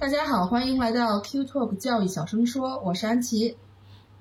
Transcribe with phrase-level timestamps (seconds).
[0.00, 3.54] 大家好，欢迎来到 Q Talk 教育小声说，我是安琪。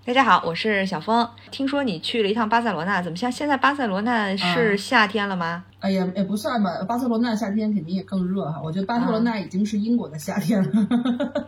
[0.03, 1.25] 大家好，我是小峰。
[1.51, 5.63] 听说你去了一趟巴塞罗那，怎么像现在巴塞罗那是夏天了吗？
[5.79, 8.59] 哎呀，也不算吧，巴塞罗那夏天肯定也更热哈。
[8.61, 10.87] 我觉得巴塞罗那已经是英国的夏天了。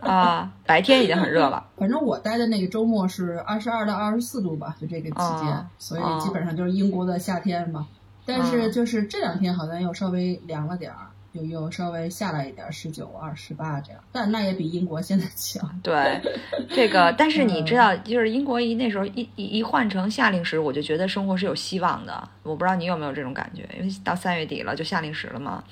[0.00, 1.66] 啊，白天已经很热了。
[1.76, 7.86] 反正我待的那个周末是二十二到二十四度吧，就这个期间，所以基本上就是英国的夏天嘛。
[8.24, 11.08] 但是就是这两天好像又稍微凉了点儿。
[11.32, 15.68] 又又稍微下来一点，十九、二十八这样，但那也比英国现在强。
[15.82, 16.20] 对，
[16.68, 22.28] 这个， 但是你知道，就是英国一那时候一一一换成夏令时，我就觉得生活是有希望的。
[22.42, 25.62] 我不知道你有没有这种感觉，因为到三月底了，就夏令时了嘛，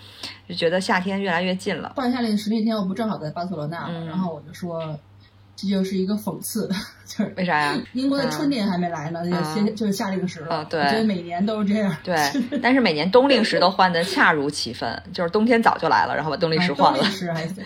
[0.49, 1.93] 就觉得夏天越来越近了。
[1.97, 4.99] 换夏令时那天，我不正好在巴塞罗那嘛，然后我就说。
[5.61, 6.67] 这就是一个讽刺，
[7.05, 7.79] 就是为啥呀？
[7.93, 10.65] 英国的春天还没来呢，就先就是夏令时了。
[10.71, 11.95] 对，我觉得每年都是这样。
[12.03, 12.17] 对，
[12.63, 16.99] 但是每年冬令时都换的恰如其分，就是冬天早就来了，然后把冬令时换了。
[16.99, 17.63] 冬令时还行，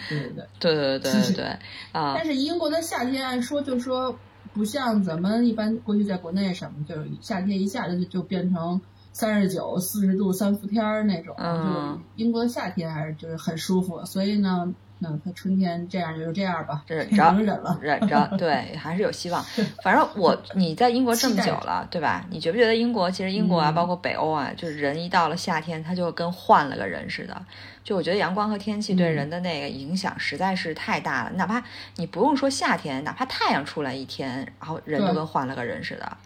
[0.58, 1.44] 对对对对对
[1.92, 2.14] 啊！
[2.16, 4.18] 但是英国的夏天按说就说
[4.52, 8.80] 不像咱们一般过去在国内什么，就是夏天一下子就就变成
[9.12, 11.34] 三十九、四十度三伏天儿那种。
[11.38, 12.00] 嗯。
[12.16, 14.72] 英国的夏天还是就是很舒服，所以呢。
[15.04, 19.44] 那它春天这样就这样吧，忍着忍了，忍着，对，还是有希望。
[19.82, 22.24] 反正我 你在英国这么久了，对吧？
[22.30, 27.44] 你觉不觉得英国其实英国啊，包括北欧啊，就是人一到了夏天，他就跟换了个人似的。
[27.84, 31.30] 就我觉得阳光和天气对人的那个影响实在是太大了。
[31.34, 31.62] 哪怕
[31.96, 36.16] 你不用说夏天，哪怕太阳出来一天，然后人就跟换了个人似的。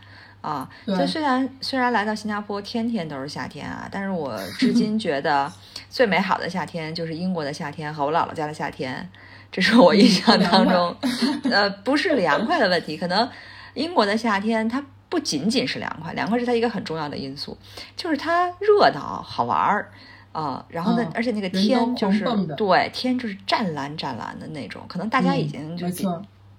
[0.40, 5.50] 啊，所以虽然虽然来到新加坡天天都是夏天啊，但是我至今觉得
[5.90, 9.08] 最美好的夏天就是英国的夏天和我姥姥家的夏天，
[9.50, 10.96] 这是我印象当中，
[11.50, 13.28] 呃，不是凉快的问题，可能
[13.74, 17.58] 英国的夏天它不仅仅是凉快，凉快是它一个很重要的因素，
[17.96, 19.90] 就是它热闹好玩儿
[20.32, 22.24] 啊，然后呢，而且那个天就是
[22.56, 25.88] 对天就是湛蓝湛蓝的那种，可能大家已经就。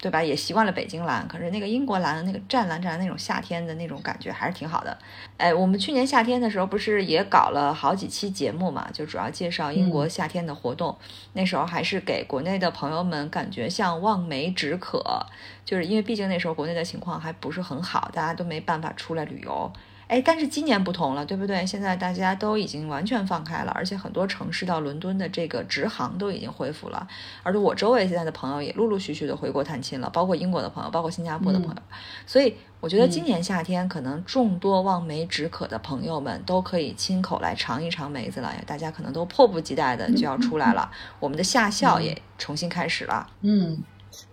[0.02, 0.24] 对吧？
[0.24, 4.98] 也习惯了北京蓝，可是那个英国蓝的那个湛蓝湛蓝那种夏天的那种感觉还是挺好的。
[5.36, 8.90] 哎，我们去年夏天的时候不是也搞了好几期节目嘛？
[8.94, 10.98] 就主要介绍英国夏天的活动。
[11.34, 15.26] 那时候还是给国内的朋友们感觉像望梅止渴，
[15.66, 19.72] 就是因为毕竟那时候国内的情况还不是很好，大家都没办法出来旅游。
[20.10, 21.64] 哎，但是今年不同了，对不对？
[21.64, 27.08] 现在大家都已经完全放开了，而且很多城市到伦敦的这个直航都已经恢复了。
[27.44, 31.82] 而且我周围现在的朋友也陆陆续续的回国探亲了，包括英国的朋友，包括新加坡的朋友。
[32.26, 38.52] 所以我觉得今年夏天可能众多望梅止渴的朋友们都可以亲口来尝一尝梅子了。
[38.66, 40.90] 大家可能都迫不及待的就要出来了，
[41.20, 43.28] 我们的夏校也重新开始了。
[43.42, 43.78] 嗯。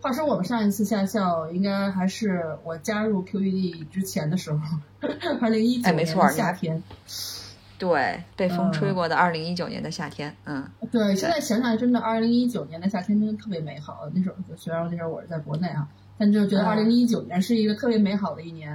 [0.01, 4.59] 话说我们上一次下校应该还是我加入 QED 之前的时候，
[5.41, 6.83] 二零一九年的夏天。
[7.79, 10.67] 对，被风吹过的二零一九年的夏天，嗯。
[10.91, 14.01] 对，现在想想，真的二零一九年的夏天真的特别美好。
[14.15, 18.75] 那时候虽然那时候我是在国内啊，但就觉得二零一九年是一个特别美好的一年。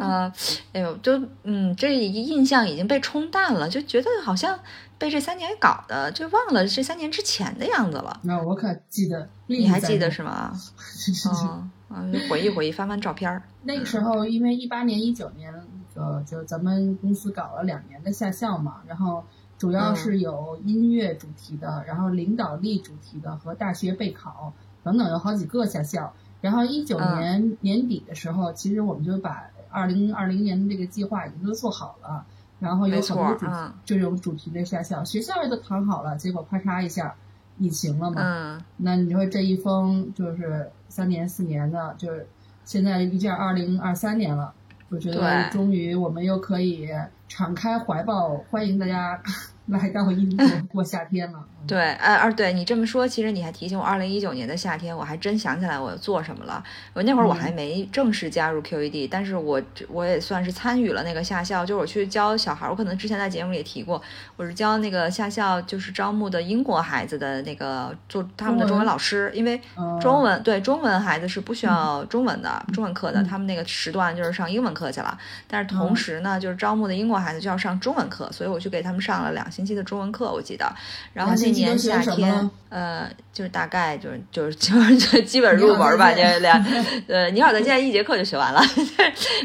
[0.00, 0.32] 啊，
[0.72, 4.58] 哎呦，就嗯，这印象已经被冲淡了，就觉得好像。
[4.98, 8.20] 被这三年搞的，就忘了这三年之前的样子了。
[8.22, 10.52] 那我可记得，你还记得是吗？
[11.90, 13.42] 嗯，回忆回忆，翻翻照片儿。
[13.62, 15.54] 那个时候，因为一八年、一九年，
[15.94, 19.24] 呃，就咱们公司搞了两年的夏校嘛，然后
[19.56, 26.12] 主要是有音乐主题的，然后领导力主题的和大学备考等等，有好几个夏校。
[26.42, 32.26] 然后一九年年底的时候，其实我们就把二零二零年的这个计划已经都做好了。
[32.58, 33.46] 然后有很多主
[33.84, 37.14] 这种主题的下校，学校也都谈好了，结果啪嚓一下，
[37.58, 38.20] 疫情了嘛。
[38.22, 38.62] 嗯。
[38.76, 42.26] 那你说这一封就是三年四年的，就是
[42.64, 44.52] 现在一件二零二三年了，
[44.88, 46.88] 我觉得终于我们又可以
[47.28, 49.20] 敞开怀抱欢迎大家。
[49.68, 56.64] 来到英国过夏天了，对，呃，二对你这么说，其实你还提醒我，二零一九年的夏天，我还真想起来我做什么了。
[56.94, 62.66] 我那会儿我还没正式加入 QED，但是我我也算是参与了那个夏校，就是我去教小孩。
[62.66, 64.00] 我可能之前在节目里也提过，
[64.36, 69.60] 我是教那个夏校，就是招募的英国孩子的那个做他们的中文老师，因为
[70.00, 75.18] 中文对中文孩子是不需要中文的中文课的，他们那个时段就是上英文课去了。
[75.46, 79.46] 但是同时呢，就是招募的英国孩子就要上中文课，所以我去给他们上了两。
[79.50, 80.72] 星期的中文课我记得，
[81.12, 86.64] 然后那年夏天，呃，就是大概就是就是就是基本入门吧，这两
[87.08, 88.60] 呃，你好再见一节课就学完了，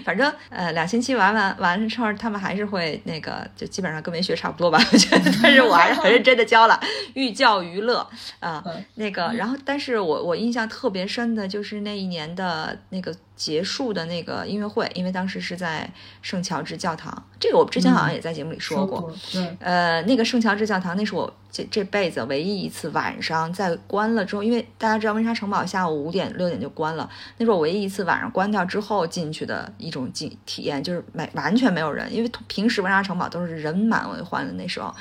[0.04, 6.80] 反正呃两星期完完完了之后，他们还是会那个就基本上跟没学差不多吧，我觉得，但是我还是很认真的教了，
[7.14, 8.08] 寓教于乐
[8.40, 8.64] 啊，
[8.96, 13.14] 那个，然后但是我我印象特别深的就是那一年的那个。
[13.36, 15.90] 结束的那个音乐会，因为当时是在
[16.22, 19.14] 圣乔治教堂，这个我之前好像也在节目里说过。
[19.32, 34.94] 对，呃，那个圣乔治教堂，那是我这这辈子唯一一次晚上在关了之后，因为大家知道温莎城堡下午五点六点就关了，那是我唯一一次晚上关掉之后进去的一种体体验，就是没完全没有人，因为平时温莎城堡都是人满为患的那时候。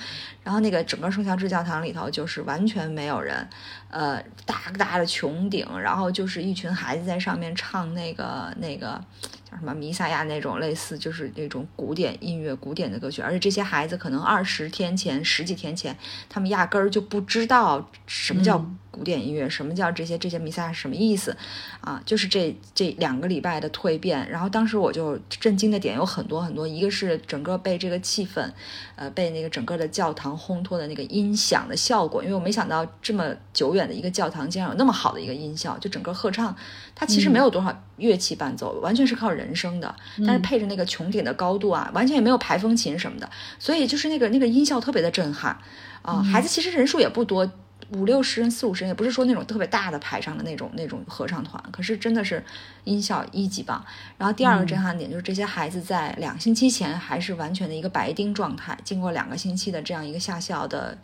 [0.45, 3.49] 然后那个整个圣乔治教堂里头就是完全没有人，
[3.93, 9.01] 呃，大大的穹顶，然后就是一群孩子在上面唱那个那个
[9.45, 15.97] 叫什么弥撒亚那种类似就是那种古典音乐、古典的歌曲，而且这些孩子可能二十天前、十几天前，
[16.29, 18.65] 他们压根儿就不知道什么叫。
[18.93, 21.35] 古典音乐，什么叫这些这些弥撒是什么意思？
[21.81, 24.31] 啊，就是这这两个礼拜的蜕变。
[24.31, 28.49] 然后当时我就震惊的点有很多很多，一个是整个被这个气氛，
[28.95, 36.55] 呃，被那个整个的教堂烘托的那个音响的效果，因为我没想到这么久远的一个教堂竟然有那么好的一个音效，就整个合唱，
[36.95, 39.95] 它其实没有多少乐器伴奏，完全是靠人声的，
[40.27, 45.57] 但是配着那个穹顶的高度啊，完全也没有排风琴什么的，所以就是那个那个音效特别的震撼
[46.03, 46.23] 啊。
[46.23, 47.51] 孩子其实人数也不多。
[47.91, 52.45] 五六十人、四五十人，也不是说那种特别大的排场的那种那种合唱团，可是真的是
[52.85, 53.85] 音效一级棒。
[54.17, 60.97] 然后第二个震撼点就是这些孩子在两星期前还是完全的一个白丁状态，经过两个星期的这样一个下校的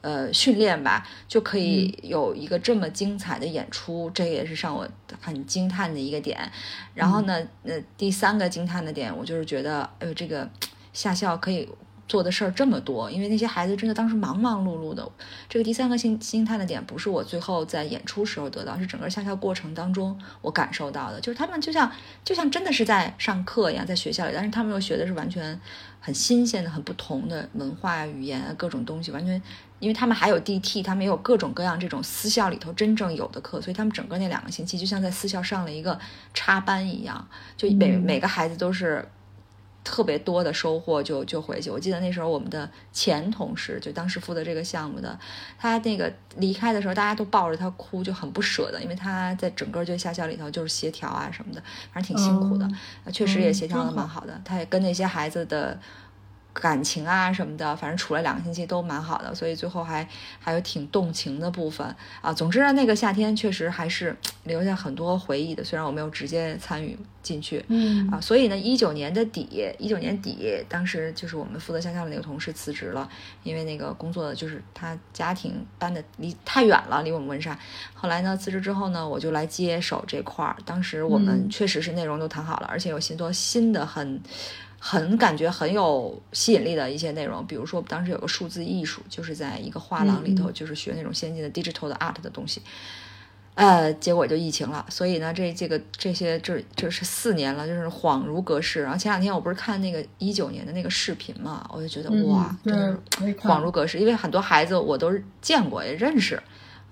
[0.00, 4.88] 呃训练吧，就可以有一个这么精彩的演出，这也是让我
[5.20, 6.50] 很惊叹的一个点。
[6.94, 10.48] 然后呢，呃，第三个惊叹的点，我就是觉得，哎呦，这个
[10.92, 11.68] 下校可以。
[12.08, 15.06] 做的事儿这么多，因为那些孩子真的当时忙忙碌碌的。
[15.48, 21.92] 这个第三个心心态的点，不是我最后在演出时候得到，是整个下校过程当中我感受到的，就是他们就像
[22.24, 25.60] 就像真的是在上课一样，在学校里，但是他们又学的是完全
[26.00, 29.40] 很新鲜的、很不同的文化、语言各种东西，完全，
[29.78, 35.98] 因为他们还有 DT，他们也有各种各样这种私校里头真正有的课，所以他们整个那两个星期就像在私校上了一个
[36.32, 39.06] 插班一样，就每每个孩子都是。
[39.88, 41.70] 特别多的收获就就回去。
[41.70, 45.18] 我记得那时候我们的前同事，就当时负责这个项目的，
[45.58, 52.68] 他那个离开的时候，大家都抱着他哭，就很不舍的，因为他在整个就下校里头就是协调啊什么的，反正挺辛苦的。
[53.10, 55.80] 确实也协调的蛮好的，他也跟那些孩子的。
[56.60, 60.06] 感情啊什么的，反正处了两个星期都蛮好的，所以最后还
[60.40, 62.32] 还有挺动情的部分啊。
[62.32, 73.08] 总之呢，那个夏天确实还是 留下很多回忆的，虽然我没有直接参与进去，嗯啊，所以呢，一九年的底，一九年底，当时就是我们负责下校的那个同事辞职了，
[73.42, 77.56] 因为那个工作就是他家庭搬的离太远了，离我们温莎。
[77.94, 80.56] 后来呢，辞职之后呢，我就来接手这块儿。
[80.64, 84.20] 当时我们确实是内容都谈好了，而且有许多新的很。
[84.80, 92.62] 很感觉很有吸引力的一些内容，比如说当时有个数字艺术，就是在一个画廊里头，就是学那种先进的 digital 的 art 的东西，
[93.54, 98.82] 呃，结果就疫情了，所以呢，这这个这些这这是四年了，就是恍如隔世。
[98.82, 106.40] 然后前两天我不是看那个一九年的那个视频嘛，我就觉得哇，真是恍如隔世，因为很多孩子我都见过也认识，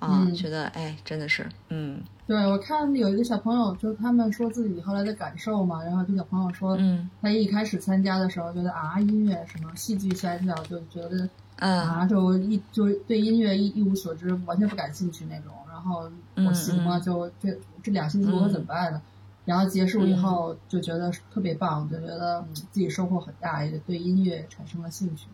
[0.01, 2.03] 啊，觉得哎，真的是，嗯。
[2.27, 6.77] 对，我看有一个小朋友，就他们说自己后来的感受嘛，然后这小朋友说，
[7.23, 15.53] 他一开始参加的时候觉得啊，音乐什么戏剧三角，就觉得啊，就一就对音乐一一无所知，完全不感兴趣那种。
[15.69, 16.99] 然后我行吗？
[16.99, 19.01] 就这这两星期我怎么办呢？
[19.45, 25.29] 然后结束以后就觉得特别棒，就觉得自己收获很大，也对音乐产生了兴趣。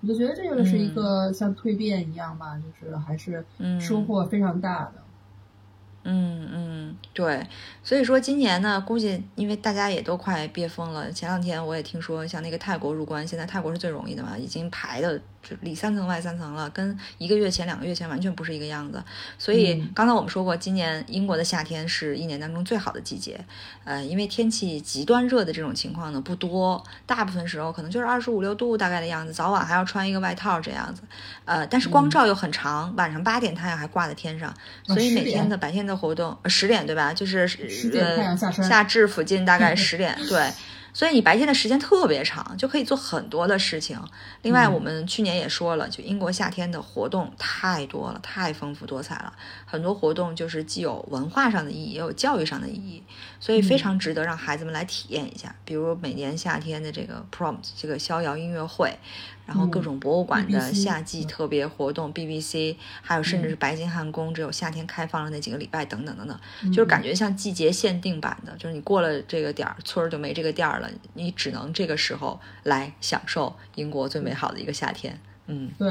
[0.00, 3.44] 我就觉得这就是一个像蜕变一样吧，就是还是
[3.80, 4.92] 收获非常大的。
[6.04, 7.46] 嗯嗯，对，
[7.82, 11.10] 所以说今年呢，估计因为大家也都快憋疯了。
[11.12, 15.20] 前两天我也听说，像那个泰国入关，现在泰国是最容易的嘛，已经排的。
[15.60, 19.02] 里三层外三层了，跟一个月前、两个月前完全不是一个样子。
[19.38, 23.42] 所以刚才我们说过，今年英国的夏天是一年当中最好的季节。
[23.84, 31.02] 呃，因为天气极端热的这种情况呢不多，大部分时候可能就是二十五六度大概的样子，早晚还要穿一个外套这样子。
[31.44, 34.52] 呃，但是光照又很长，晚上八点太阳还挂在天上，
[34.84, 37.14] 所以每天的白天的活动十点对吧？
[37.14, 37.48] 就是
[37.94, 40.50] 呃夏至附近大概十点对。
[40.98, 43.96] 所以你白天的时间特别长，就可以做很多的事情。
[44.42, 49.32] 另外，我们去年也说了，就英国夏天的活动太多了，太丰富多彩了。
[49.64, 53.00] 很多活动就是既有文化上的意义，也有教育上的意义，
[53.38, 55.54] 所以非常值得让孩子们来体验一下。
[55.64, 58.98] 比如每年夏天的这个 Prom，这个逍遥音乐会。
[59.48, 66.38] 然后各种博物馆的夏季特别活动，BBC，还有甚至是白金汉宫，只有夏天开放了那几个礼拜，等等等等，
[66.70, 75.18] 就是感觉像季节限定版的，就是你过了这个点儿，村儿就没这个店儿了，你只能这个时候来享受英国最美好的一个夏天。
[75.46, 75.88] 嗯，对，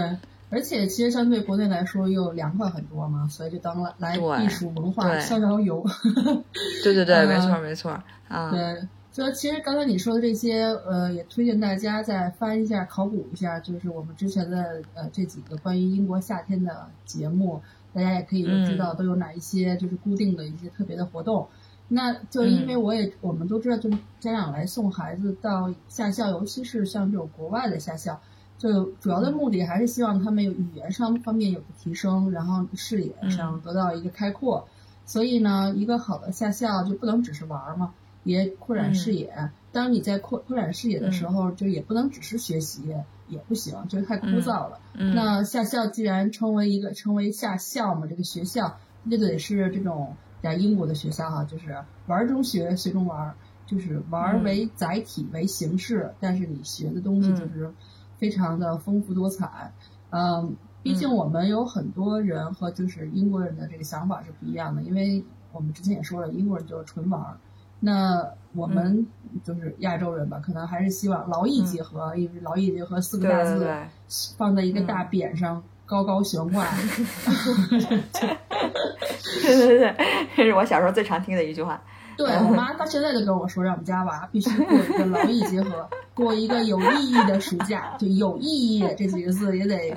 [0.52, 5.20] 而且其实相对国内来说又凉快很多嘛，所以就当来来对避暑文化对。
[5.20, 5.84] 逍遥游。
[6.84, 8.88] 对对对，呃没错没错啊，对，
[9.18, 17.60] 所以其实刚才你说的这些，呃，也推荐大家再翻一下、考古一下，就是我们之前的呃这几个关于英国夏天的节目，
[17.96, 21.48] 大家也可以知道都有哪一些就是固定的一些特别的活动。
[21.88, 28.22] 那就因为我也、我们都知道，就是家长来送孩子到夏校，尤其是像这种国外的夏校，
[28.60, 34.68] 就主要的目的还是希望他们有语言上方面有个提升，然后视野上得到一个开阔。
[35.08, 37.96] 所以呢，一个好的夏校就不能只是玩儿嘛，
[38.28, 39.52] 也扩展视野。
[39.72, 42.84] 当你在扩扩展视野的时候，就也不能只是学习，
[43.28, 44.80] 也不行，这太枯燥了。
[44.94, 57.72] 嗯那夏校既然成为一个成为夏校嘛，这个学校那就得是这种在英国的学校哈，就是玩中学，学中玩儿，就是玩儿为载体、为形式，但是你学的东西就是
[58.18, 59.72] 非常的丰富多彩。
[60.10, 67.38] 嗯，毕竟我们有很多人和就是英国人的这个想法是不一样的，因为我们之前也说了，英国人就是纯玩儿。
[67.80, 69.06] 那我们
[69.44, 73.68] 就是亚洲人吧，可能还是希望劳逸结合，因为劳逸结合四个大字
[74.38, 76.66] 放在一个大匾上，高高悬挂。
[79.44, 79.96] 对对对，
[80.36, 81.82] 这是我小时候最常听的一句话。
[82.18, 87.96] 对 我妈到现在都跟我说，让我们家娃必须过一个劳逸结合， 过一个有意义的暑假。
[88.00, 89.96] 就有意义 这几个字也得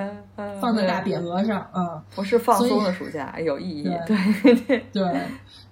[0.60, 2.02] 放在大匾额上，嗯。
[2.14, 3.84] 不是放松的暑假，有意义。
[4.06, 5.22] 对对对对，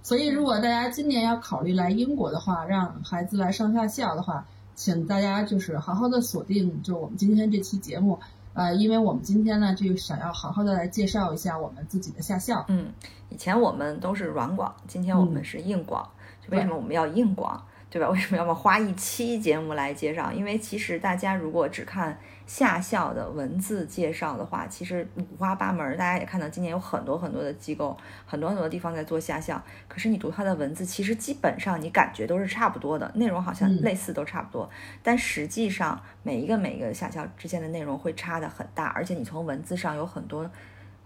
[0.02, 8.18] 所以如果大家今年要考虑来英国的话，让孩子来上下校的话，请大家就是好好的锁定，就我们今天这期节目，
[8.54, 12.64] 呃，因为我们今天呢就想要好好的来介绍一下我们自己的下校。
[12.68, 12.86] 嗯，
[13.28, 16.02] 以前我们都是软广，今天我们嗯是硬广。
[16.02, 16.17] 就
[16.50, 18.08] 为什么我们要硬广，对吧？
[18.10, 20.32] 为什么要么花一期节目来介绍？
[20.32, 25.96] 因为其实大家如果只看夏校的文字介绍的话，其实五花八门。
[25.96, 29.62] 大家也看到今年有很多很多的机构，很多很多地方在做夏校。
[29.86, 34.68] 可是你读它的文字，其实基本上你感觉都是差不多的，内容好像嗯类似都差不多，
[35.02, 40.50] 但实际上每一个每一个夏校之间的内容会差的很大，而且你从文字上有很多。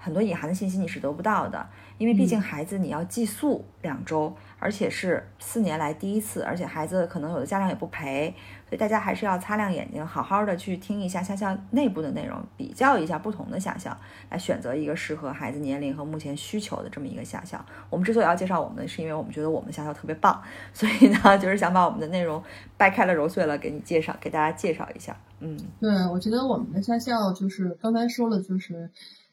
[0.05, 1.65] 很多隐含的信息你是得不到的，
[1.97, 8.31] 因为毕竟孩子你要寄宿两周，而且是四年来第一次，而且孩子可能有的家长也不陪，
[8.69, 13.95] 所以大家还是要擦亮眼睛，好好的去听一下夏校内部的内容，比较一下不同的夏校，
[14.31, 17.63] 来选择一个适合孩子年龄和目前需求的这么一个夏校。
[17.91, 20.41] 我们之所以要介绍我们，是因为我们觉得我们的夏校特别棒，
[20.73, 22.41] 所以呢，就是想把我们的内容
[22.77, 25.17] 掰开了揉碎了给你介绍，给大家介绍一下。
[25.41, 28.91] 嗯对，我觉得我们的夏校就是刚才说了，就是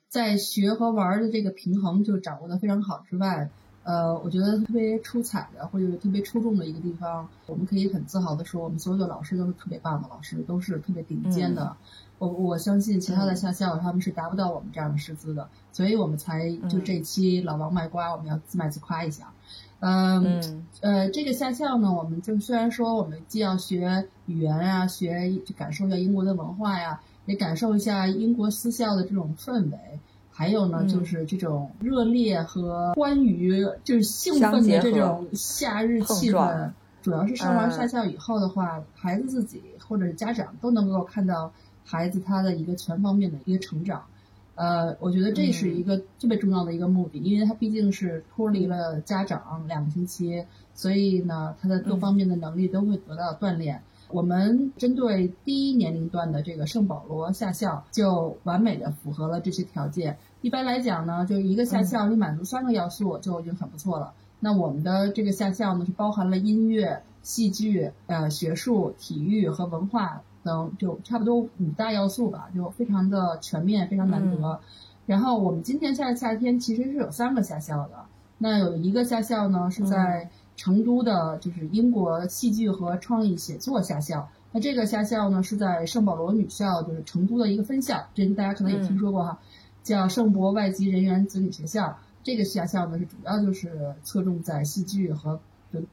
[0.08, 3.48] 在学和玩的这个平衡就掌握的非常好之外，
[3.84, 11.76] 呃，我觉得特别出彩的或者特别出众的一个地方，我们可以很自豪的说，我们所有的老师都是特别棒的老师，都是特别顶尖的。
[12.20, 19.32] 我我相信其他的夏校他们是达不到我们这样的师资的，所以我们才就这期老王卖瓜，我们要自卖自夸一下。
[19.80, 30.00] 嗯嗯呃，这个夏校呢，我们就虽然说我们既要学语言啊，学感受一下英国的文化呀，也感受一下英国私校的这种氛围，
[30.40, 36.70] 还有呢，嗯就是这种热烈和欢愉，就是兴奋的这种夏日气氛。
[37.02, 41.52] 主要是上完嗯夏校以后的话，孩子自己或者家长都能够看到
[41.84, 44.02] 孩子他的一个全方面的一个成长。
[44.56, 53.82] 呃，我觉得这是一个特别重要的一个目的，因为他毕竟是脱离了家长两个星期，所以呢，他的各方面的能力都会得到锻炼。
[54.12, 60.18] 我们针对低年龄段的这个圣保罗夏校，就完美的符合了这些条件。
[60.42, 64.14] 一般来讲呢，就一个下校你满足三个要素就已经很不错了。
[64.40, 74.60] 那我们的这个下校呢，是包含了音乐、戏剧、呃学术、体育和文化等，就差不多五大要素吧，就非常的全面，非常难得。
[75.06, 78.06] 然后我们今年夏夏天其实是有三个下校的，
[78.38, 84.30] 那有一个下校呢是在成都的，就是英国戏剧和创意写作下校。
[84.52, 89.38] 那这个下校呢是在圣保罗女校，就是成都的一个分校，这大家可能也听说过哈，
[89.84, 91.98] 叫圣博外籍人员子女学校。
[92.22, 95.40] 这个学校呢是主要就是侧重在戏剧和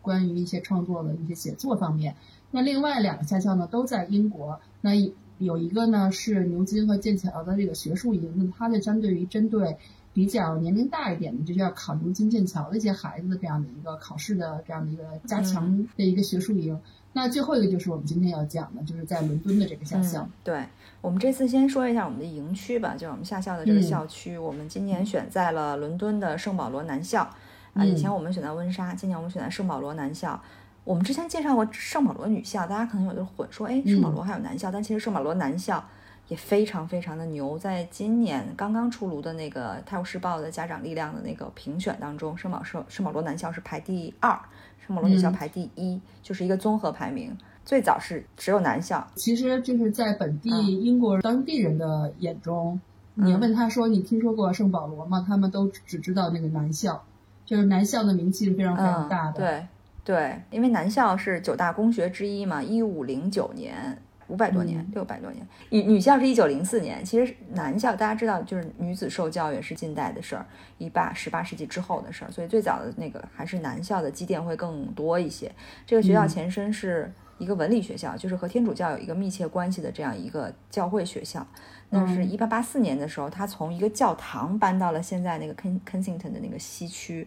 [0.02, 2.14] 关于一些创作的一些写作方面。
[2.50, 4.92] 那另外两个学校呢都在英国，那
[5.38, 9.76] 有一个呢是牛津和剑桥的这个学术营，那它就相对于针对
[10.12, 16.78] 比较年龄大一点的，就是要考牛津、剑桥的一些孩子的这样的一个考试的这样的一个加强的一个学术营。
[17.16, 20.28] 那最后一个就是我们今天要讲的，就是在伦敦的这个校校。
[20.44, 20.62] 对
[21.00, 24.36] 我们这次先说一下我们的营区吧，就是我们下校的这个校区。
[24.36, 27.26] 我们今年选在了伦敦的圣保罗南校
[27.72, 30.38] 啊，以前我们选在温莎，今年我们选在圣保罗南校。
[30.84, 35.82] 我们之前介绍过圣保罗女校，大家可能有的混说，哎，圣保罗还有男校，但其实圣保罗男校
[36.28, 37.58] 也非常非常的牛。
[37.58, 44.38] 在今年刚刚出炉的那个《泰晤士报》的家长力量的那个评选当中，圣保圣圣保罗男校是排第二。
[44.86, 47.36] 圣保罗女校排第一，就是一个综合排名。
[47.64, 50.50] 最早是只有男校，其实就是在本地
[50.80, 52.80] 英国当地人的眼中，
[53.14, 55.24] 你问他说你听说过圣保罗吗？
[55.26, 57.02] 他们都只知道那个男校，
[57.44, 59.40] 就是男校的名气是非常非常大的。
[59.40, 59.66] 对
[60.04, 63.98] 对，因为男校是九大公学之一嘛，一五零九年。
[64.28, 65.46] 五百多年，六百多年。
[65.70, 70.46] 女女校是一九零四年，其实男校大家知道，就是女子受教育是近代的事儿，
[70.78, 75.50] 一八十八世纪之后的事儿，所以最早的那个还是男校的积淀会更多一些。
[75.86, 81.46] 这个学校前身是一个文理学校，就是和天主教有一个密切关系的这样一个教会学校。
[81.90, 87.26] 那是一八八四年的时候，他从一个教堂搬到了现在那个 Ken Kensington 的那个西区。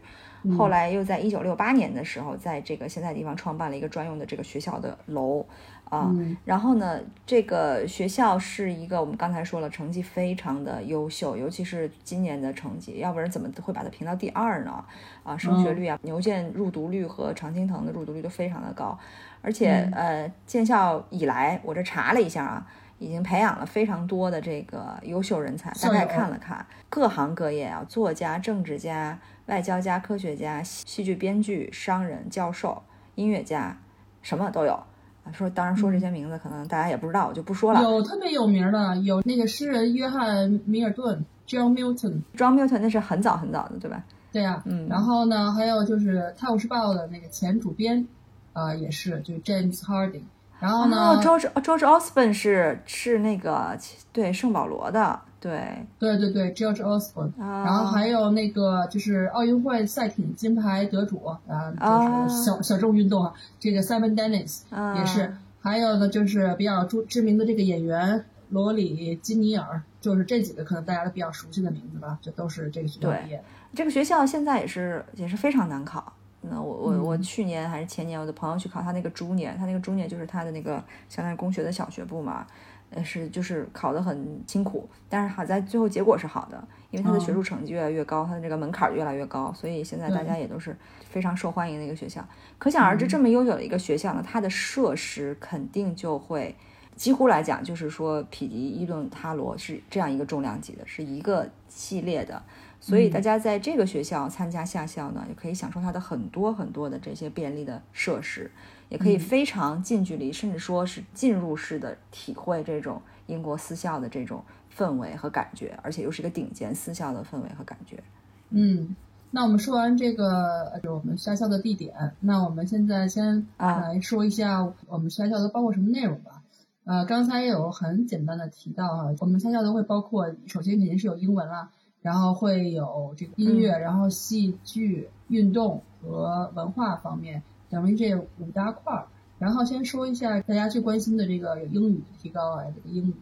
[0.57, 5.45] 后来又在一九六八年的时候，在这个现在地方创办了一个专用的这个学校的楼
[5.89, 6.15] 啊。
[6.45, 14.81] 然后呢，这个学校是一个我们刚才说了，成绩非常的优秀，尤其是今年的成绩，要不然怎么会把它评到第二呢？
[15.23, 18.97] 啊，升学率啊，牛剑入读率和常青藤的入读率都非常的高。
[19.41, 22.67] 而且呃，建校以来，我这查了一下啊，
[22.99, 25.71] 已经培养了非常多的这个优秀人才。
[25.81, 29.17] 大概看了看，各行各业啊，作家、政治家。
[29.47, 32.79] 外交家、科学家、戏剧编剧、商人、教授、
[33.15, 33.75] 音乐家，
[34.21, 35.31] 什么都有啊。
[35.33, 37.81] 说当然说这些名字可能大家也不知道，我就不说了。
[37.81, 42.21] 有特别有名的，有那个诗人约翰米尔顿 （John Milton）。
[42.37, 44.03] John Milton 那是很早很早的，对吧？
[44.31, 44.87] 对呀，嗯。
[44.87, 48.07] 然后呢，还有就是《泰晤士报》的那个前主编，
[48.53, 50.21] 呃，也是，就是 James Harding。
[50.59, 53.77] 然后呢，George George Osborne 是是那个
[54.11, 55.19] 对圣保罗的。
[55.41, 61.39] 对对对对，George Osborne，然后还有那个就是奥运会赛艇金牌得主啊，
[61.71, 64.63] 就是小小众运动啊，这个 Simon Dennis
[64.97, 73.41] 也是，还有呢就是比较著知名的这个演员罗里金尼尔，就是这几个可能大家都比较熟悉的名字吧，这都是这个学校毕业。
[73.73, 76.11] 这个学校现在也是也是非常难考。
[76.41, 82.45] 那我我我去年还是前年，我的朋友去考他那个猪年，他那个猪年就是他的那个相当于工学的小学部嘛。
[82.91, 90.75] 呃，是就是考得很辛苦，但是好在最后结果是好的，因为他的学术成绩越来越高，他的这个门槛越来越高，所以现在大家也都是
[91.07, 92.27] 非常受欢迎的一个学校。
[92.57, 96.55] 可想而知，这么优秀的一个学校呢，它的设施肯定就会
[96.95, 102.41] 几乎来讲，就是说匹敌伊顿哈罗是这样一个重量级的，是一个系列的。
[102.79, 108.49] 所以大家在这个学校参加夏校呢，也可以享受它的很多很多的这些便利的设施。
[108.89, 114.43] 也可以非常近距离，甚至说是进入式的体会这种英国私校的这种
[114.75, 118.01] 氛围和感觉，而且又是一个顶尖私校的氛围和感觉。
[118.49, 118.95] 嗯，
[119.29, 126.41] 那我们说完这个，就我们夏校的地点，那我们现在先来说一下我们夏校都包括什么内容吧。
[126.85, 131.69] 呃，刚才也有很简单的提到哈，我们夏校都会包括，首先肯定是有英文啦，
[132.01, 137.43] 然后会有这个音乐，然后戏剧、运动和文化方面。
[137.69, 139.05] 等于这五大块儿，
[139.37, 143.13] 然后先说一下大家最关心的这个英语提高啊，这个英语，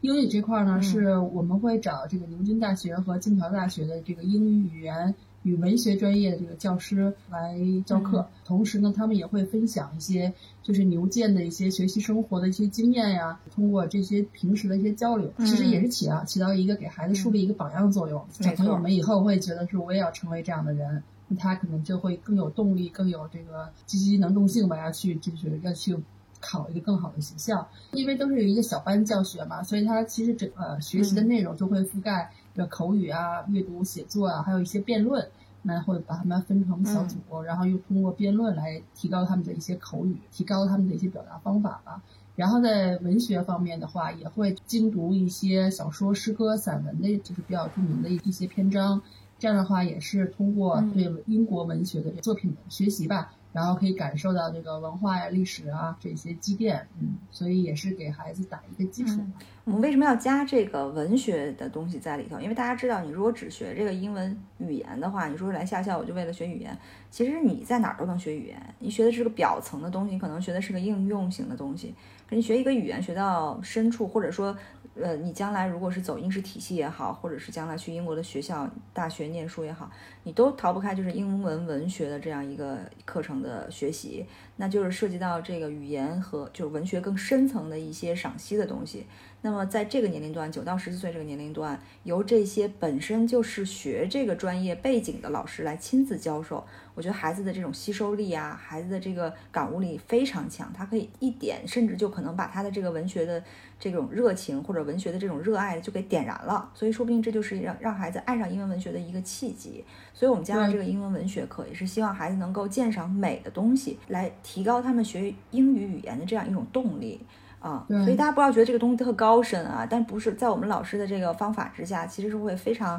[0.00, 5.12] 英语这块儿呢，是我们会找这个牛津大学和剑桥大学的这个英语语言
[5.46, 7.56] 与文学专业的这个教师来
[7.86, 21.00] 教课，同时呢，他们也会分享一些就是牛剑的一些学习生活的一些经验呀，通过这些平时的一些交流，其实也是起啊起到一个给孩子树立一个榜样作用，小朋友们以后会觉得是我也要成为这样的人。
[21.38, 25.96] 他可能就会更有动力，更有这个积极能动性吧，要去就是要去
[26.40, 27.68] 考一个更好的学校。
[27.90, 35.28] 因为都是有一个小班教学嘛，所以他其实整呃学习的内容就会覆盖的口语啊、阅读、写作啊，还有一些辩论。
[35.66, 42.00] 那会把他们分成小组，然后又通过辩论来提高他们的一些口语，提高他们的一些表达方法吧。
[42.36, 49.02] 然后在文学方面的话，也会精读一些小说、诗歌、散文的，就是比较著名的一些篇章。
[49.38, 59.18] 这样的话也是通过对英国文学的作品的学习吧，然后可以感受到这个文化呀、历史啊这些积淀，嗯，所以也是给孩子打一个基础。
[59.64, 62.38] 我们为什么要加这个文学的东西在里头？
[62.38, 66.76] 因为大家知道，你如果只学这个英文语言的话，你说来下校我就为了学语言，
[67.10, 68.74] 其实你在哪儿都能学语言。
[68.78, 71.94] 你学的是个表层的东西，你可能学的是个应用型的东西。
[72.28, 74.54] 可你学一个语言学到深处，或者说
[75.00, 79.90] 呃，你将来如果是走英式体系也好，或者是将来去英国的学校、大学念书也好，
[80.22, 84.24] 你都逃不开就是英文文学的这样一个课程的学习，
[84.56, 89.06] 那就是涉及到这个语言和就是文学更深层的一些赏析的东西。
[89.42, 96.66] 那么在这个年龄段，九到十四岁这个年龄段，由这些本身就是学这个专业背景的老师来亲自教授。
[96.96, 103.40] 我觉得孩子的这种吸收力啊，孩子的这个感悟力非常强，他可以一点，甚至就可能把他的这个文学的
[103.78, 106.70] 这种热情或者文学的这种热爱就给点燃了。
[106.72, 109.84] 所以说不定这就是让让孩子爱上英文文学的一个契机。
[110.14, 117.20] 所以我们加上这个英文文学课，也是希望孩子能够鉴赏美的东西，来提高他们学英语语言的这样一种动力
[117.58, 117.84] 啊。
[117.90, 122.98] 所以大家不要觉得这个东西特高深啊，但不是在我们老师的这个方法之下，其实是会非常，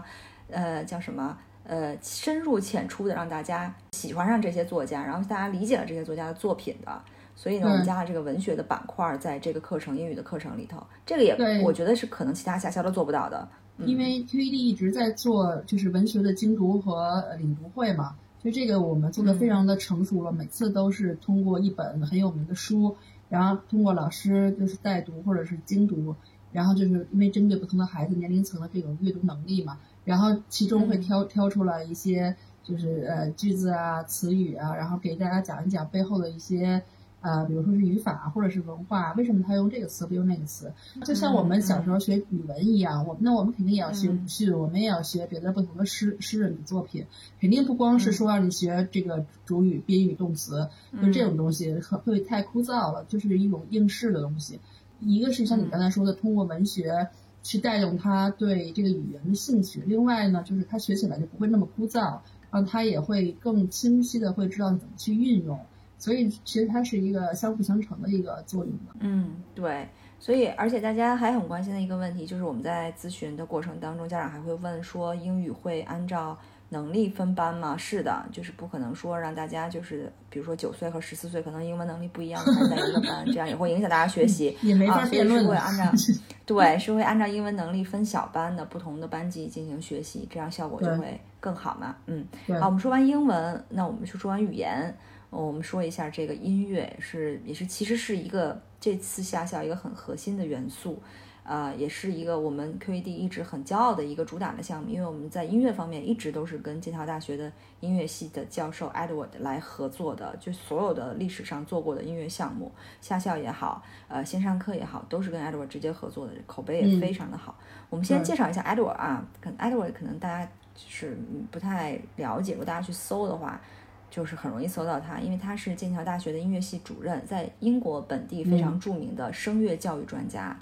[0.51, 1.35] 呃，叫什么？
[1.67, 7.01] 呃，深入浅出的让大家喜欢上这些作家，然后大家理解了这些作家的作品的，
[7.35, 13.47] 所以呢，我们加了这个文学的板块在这个课程英语的课程里头，这个也我觉得是可能其他学校都做不到的。
[13.85, 22.95] 因为 QED 一直在做就是文学的精读和领读会嘛，所以这个我们做的非常的成熟了，每次都是通过一本很有名的书，
[23.29, 26.15] 然后通过老师就是带读或者是精读，
[26.51, 29.77] 然后就是因为针对不同的孩子年龄层的这种阅读能力嘛。
[30.07, 36.81] 然后其中会挑挑出来一些，就是呃句子啊、词语啊，然后给大家讲一讲背后的一些，
[37.19, 40.71] 呃，比如说是语法或者是文化，为什么他用这个词不用那个词？
[41.03, 47.05] 就像我们小时候学语文一样，我那我们肯定也要学鲁迅，我们也要学别的不同的诗诗人的作品，
[47.41, 50.69] 肯定不光是说让你学这个主语、宾语、动词，
[51.01, 54.61] 就这种东西会太枯燥了，就是一种应试的东西。
[55.01, 57.09] 一个是像你刚才说的，通过文学。
[57.47, 59.81] 去带动他对这个语言的兴趣。
[59.85, 62.19] 另外呢，就是他学起来就不会那么枯燥，
[62.51, 65.57] 然后他也会更清晰的会知道怎么去运用。
[65.97, 68.95] 所以其实它是一个相辅相成的一个作用的。
[68.99, 69.87] 嗯，对。
[70.19, 76.37] 所以而且大家还很关心的一个问题，就是我们在咨询的过程当中，家长还会问说，英语会按照。
[76.69, 77.77] 能力分班吗？
[77.77, 84.57] 是的，就是不可能说让大家就是，比如说九岁和十四岁可能英文能力不一样， 在一个班，这样也会影响大家学习。
[84.61, 85.41] 也没法辩论。
[85.41, 85.91] 是会按照，
[86.45, 91.95] 对，是会按照英文能力分小班的不同的班级进行学习，这样效果就会更好嘛。
[92.07, 92.25] 嗯，
[92.59, 94.93] 好，我们说完英文，那我们就说完语言，
[95.29, 101.01] 我们说一下这个音乐是也是其实是一个这次下校一个很核心的元素。
[101.47, 117.57] 呃，也是一个我们 QED 一直很骄傲的一个主打的项目，因为我们在音乐方面一直都是跟剑桥大学的音乐系的教授 Edward 来合作的，就所有的历史上做过的音乐项目，下校也好，呃，线上课也好，都是跟 Edward 直接合作的，口碑也非常的好。
[117.89, 121.17] 我们先介绍一下 Edward 啊，可能 Edward 可能大家就是
[121.49, 123.61] 不太了解，如果大家去搜的话，
[124.09, 130.57] 就是很容易搜到他，因为他是剑桥大学的音乐系主任，在英国本地非常著名的声乐教育专家。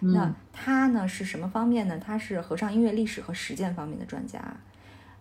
[0.00, 1.98] 那他呢是什么方面呢？
[1.98, 4.40] 他是合唱音乐历史和实践方面的专家，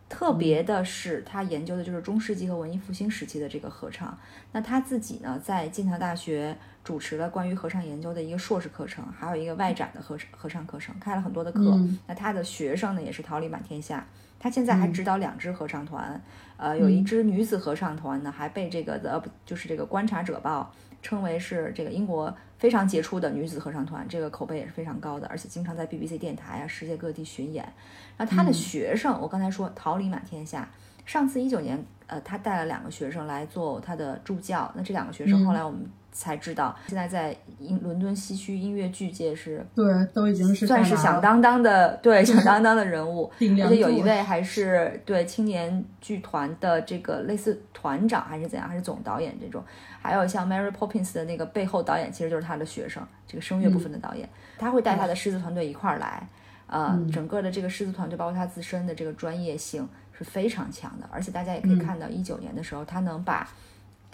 [0.10, 4.18] 特别的是他研究的就是中世纪和文艺复兴时期的这个合唱。
[4.52, 11.80] 那他自己呢在剑桥大学主持了关于合唱研究的一个硕士课程，还有一个外展的合合唱课程，开了很多的课。
[12.06, 14.06] 那他的学生呢也是桃李满天下。
[14.38, 16.22] 他现在还指导两支合唱团，
[16.58, 22.36] 呃，有一支女子合唱团呢还被这个的就是这个观察者报称为是这个英国。
[22.58, 27.68] 非常杰出的女子合唱团，这个口碑也是非常高的，而且经常在 BBC 电台啊、世界各地巡演。
[28.18, 30.68] 那他的学生，我刚才说桃李满天下。
[31.06, 34.72] 上次一九年，呃，他带了两个学生来做他的助教。
[34.76, 43.32] 那这两个学生后来我们才知道，现在在英伦敦西区音乐剧界是，对，都已经是算是响当当的，对，响当当的人物。
[43.40, 49.64] 而且有一位还是对青年剧团的这个类似团长还是怎样，还是总导演这种。
[50.02, 56.28] 还有像 Mary Poppins 的那个背后导演，其实就是他的学生，这个声乐部分的导演，他会带他的狮子团队一块儿来，
[56.66, 63.48] 呃，整个的这个狮子团队包括他自身的这个专业性是非常强的，而且大家也可以看到，一九年的时候，他能把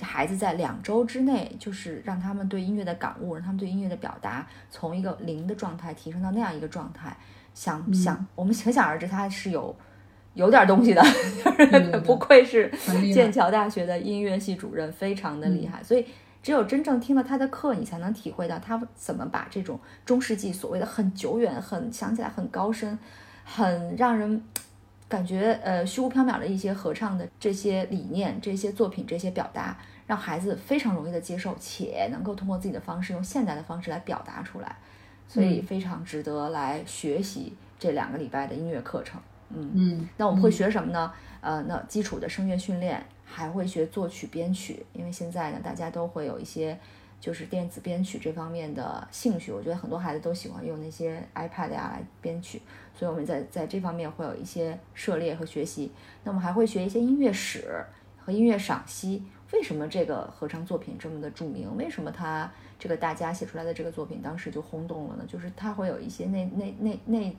[0.01, 7.15] 孩子在两周之内，就是让他们对音乐的感悟，让他们对音乐的表达，从一个零的状态提升到那样一个状态，
[7.53, 9.73] 想想我们可想而知，他是有。
[10.33, 11.03] 有点东西的，
[12.05, 12.71] 不愧是
[13.13, 15.83] 剑桥大学的音乐系主任，非常的厉害。
[15.83, 16.05] 所以，
[16.41, 22.97] 只有真正听了他的课，你才能体会到他怎么把这种中世纪所谓的很久远、很想起来很高深、
[23.43, 24.41] 很让人
[25.09, 34.77] 感觉呃虚无缥缈的一些合唱的这些理念、这些作品、这些表达，让孩子非常容易的接受，且能够通过自己的方式，用现代的方式来表达出来。
[35.27, 39.19] 所以，非常值得来学习这两个礼拜的音乐课程。
[39.19, 41.11] 嗯嗯，那我们会学什么呢？
[41.41, 46.77] 呃，那基础的声乐训练，还会学作曲编曲，因为现在呢，大家都会有一些
[47.19, 49.51] 就是电子编曲这方面的兴趣。
[49.51, 52.61] 我觉得很多孩子都喜欢用那些 iPad 呀来编曲，
[52.95, 55.91] 所以我们在在这方面会有一些涉猎和学习。
[56.23, 57.83] 那我们还会学一些音乐史
[58.17, 59.23] 和音乐赏析。
[59.51, 61.75] 为什么这个合唱作品这么的著名？
[61.75, 65.25] 为什么他这个大家写出来的这个作品当时就轰动了呢？
[65.27, 67.35] 就是他会有一些内内内内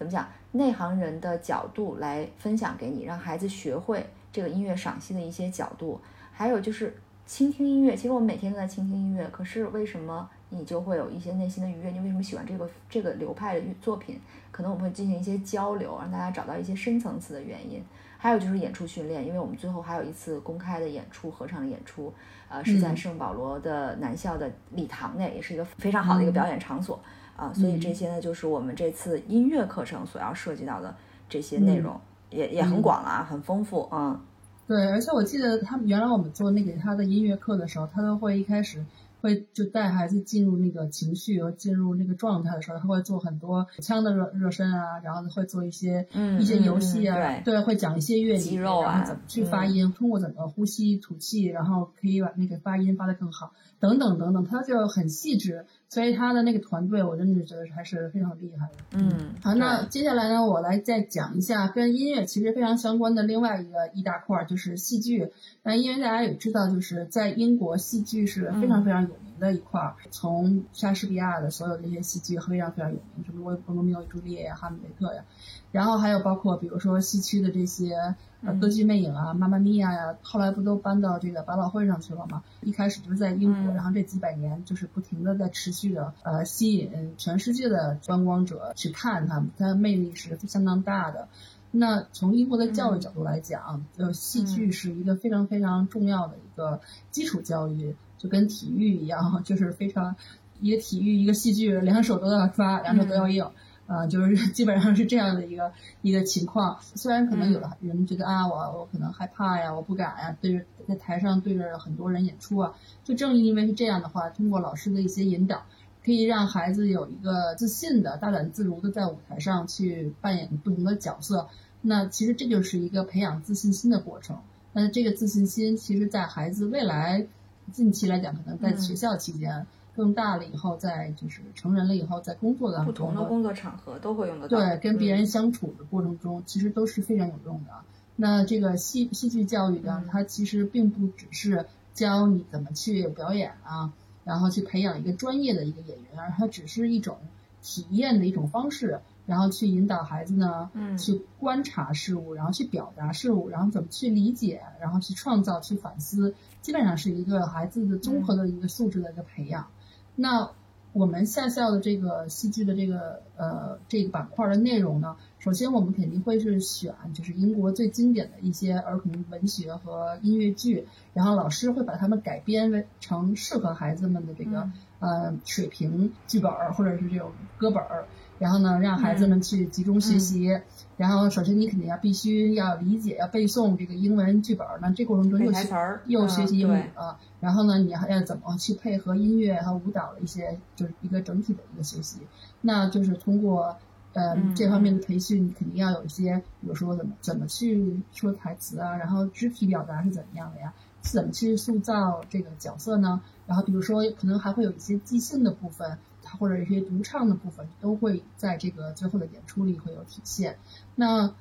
[0.00, 6.00] 怎么讲内行人的角度来分享给你，让孩子学会这个音乐赏析的一些角度。
[6.32, 11.90] 还有就是倾听音乐，其实我们每天都在倾听音乐，可是为什么你就会有一些内心的愉悦？
[11.90, 14.18] 你为什么喜欢这个这个流派的作品？
[14.50, 17.84] 可能我们会进行一些交流，让大家找到一些深层次的原因。
[18.16, 22.10] 还有就是演出训练，因为我们最后还有一次公开的演出，合唱的演出，
[22.48, 26.98] 呃，是在圣保罗的南校的礼堂内，也是一个非常好的一个表演场所
[27.40, 27.52] 啊。
[27.54, 30.94] 所以这些呢，就是我们这次音乐课程所要涉及到的
[31.28, 31.98] 这些内容，
[32.30, 34.20] 也也很广啊，很丰富啊。
[34.66, 38.84] 对，而且我记得他们原来我们做那个他的音乐课的时候，他都会一开始。
[39.22, 55.64] 会就带孩子进入那个情绪和进入那个状态的时候，他会做很多腔的热热身啊，然后会做一些一些游戏啊，对，会讲一些乐理，然后怎么去发音，通过怎么呼吸吐气，然后可以把那个发音发得更好，等等等等，他就很细致。
[55.88, 58.76] 所以他的那个团队，我真的觉得还是非常厉害的。
[58.92, 65.32] 嗯，好，那接下来呢，我来再讲一下跟音乐其实非常相关的另外一个一大块，就是戏剧。
[65.64, 69.96] 那因为大家也知道，就是在英国，戏剧是非常非常有名的一块儿。
[70.12, 75.24] 从莎士比亚的所有这些戏剧非常非常有名，什么罗罗密欧与朱丽叶呀、哈姆雷特呀，
[75.72, 78.14] 然后还有包括比如说西区的这些。
[78.42, 82.42] 呃，歌剧魅影啊，妈妈咪呀呀，后来不都搬到这个百老汇上去了吗？
[82.62, 91.28] 一开始就是在英国，然后这几百年就是不停的在持续的呃吸引全世界的观光者去看他们，它的魅力是相当大的。
[91.70, 100.14] 那从英国的教育角度来讲，呃，戏剧是一个非常非常重要的一个基础教育，就跟体育一样， 就是非常
[100.60, 103.50] 一个体育一个戏剧，两手都要抓，两手都要硬。
[103.86, 106.78] 啊，就是 基本上是这样的一个一个情况。
[106.94, 112.72] 虽然可能有的人觉得啊，我我可能害怕呀，我不敢呀，对着在台上对着很多人演出啊。
[113.02, 115.64] 就正因为是这样的话，通过老师的一些引导，
[116.04, 121.48] 可以让孩子有一个自信的、大胆自如的在舞台上去扮演不同的角色。
[121.82, 124.38] 那其实这就是一个培养自信心的过程。
[124.72, 127.26] 那这个自信心，其实在孩子未来
[127.72, 129.66] 近期来讲，可能在学校期间。
[129.92, 134.56] 更大了以后，在就是成人了以后，在工作的不同的工作场合都会用得到。
[134.56, 137.72] 对，跟别人相处的过程中，其实都是非常有用的。
[138.14, 143.92] 那这个戏戏剧教育呢，它其实并不只是教你怎么去表演啊，
[144.24, 147.18] 然后去培养一个专业的一个演员，而它只是一种
[147.60, 159.68] 体验的一种方式，然后去引导孩子呢，嗯，去观察事物，然后去表达事物，然后怎么去理解，然后去创造，去反思，基本上是一个孩子的综合的一个素质的一个培养。
[160.16, 160.50] 那
[160.92, 178.06] 我们下校的这个戏剧的这个呃这个板块的内容呢，首先我们肯定会是选就是英国最经典的一些儿童文学和音乐剧，然后老师会把它们改编为成适合孩子们的这个呃水平剧本或者是这种歌本儿。
[178.40, 180.58] 然后呢，让孩子们去集中学习。
[180.96, 184.78] 然后，首先你肯定要必须要理解、要背诵这个英文剧本儿。
[184.80, 187.18] 那这过程中又学又学习英语啊。
[187.38, 192.20] 然后呢，你还要怎么去配合音乐和舞蹈的一些，就是一个整体的一个学习。
[192.62, 193.76] 那就是通过
[194.14, 200.72] 呃这方面的培训，你肯定要有一些，比如说怎么怎么去说台词啊，然后肢体表达是怎么样的呀？
[201.02, 203.20] 怎么去塑造这个角色呢？
[203.46, 205.98] 然后比如说可能还会有一些即兴的部分。
[206.38, 210.56] 或者一些独唱的部分都会在这个最后的演出里会有体现。
[210.94, 211.34] 那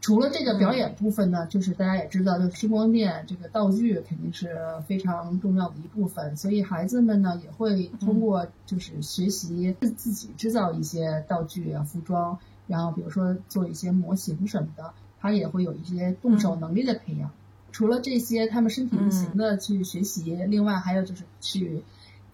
[0.00, 4.56] 除了这个表演部分呢，就是大家也知道，就声光电这个道具肯定是
[4.86, 6.36] 非常重要的一部分。
[6.36, 17.30] 所以孩子们呢也会通过就是学习自己制造一些道具啊、服装，然后比如说做一些模型什么的，他也会有一些动手能力的培养。
[17.70, 21.84] 除了这些，他们身体力行的去学习，另外还有就是去。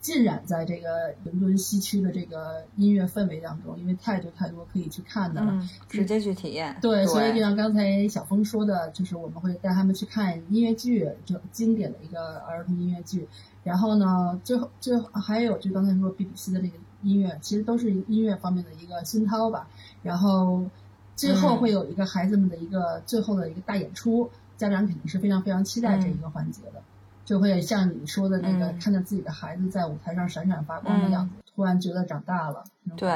[0.06, 6.76] 浸染在这个伦敦西区的这个音乐氛围当中，因为太多太多可以去看的了，直接去体验。
[6.80, 13.26] 对，所以就像刚才小峰说的，就是我们会带他们去看音乐剧，就经典的一个儿童音乐剧。
[13.64, 19.68] 然后呢，最后最后还有就刚才说 BBC 的这个音乐，其实都是音乐方面的一个熏陶吧。
[20.04, 20.64] 然后
[21.16, 26.80] 最后会有一个孩子们的一个最后的一个大演出，家长肯定是非常非常期待这一个环节的。
[27.26, 32.64] 就会像你说的那个，看着自己的孩子在舞台上闪闪发光的样子，突然觉得长大了。
[32.94, 33.10] 对，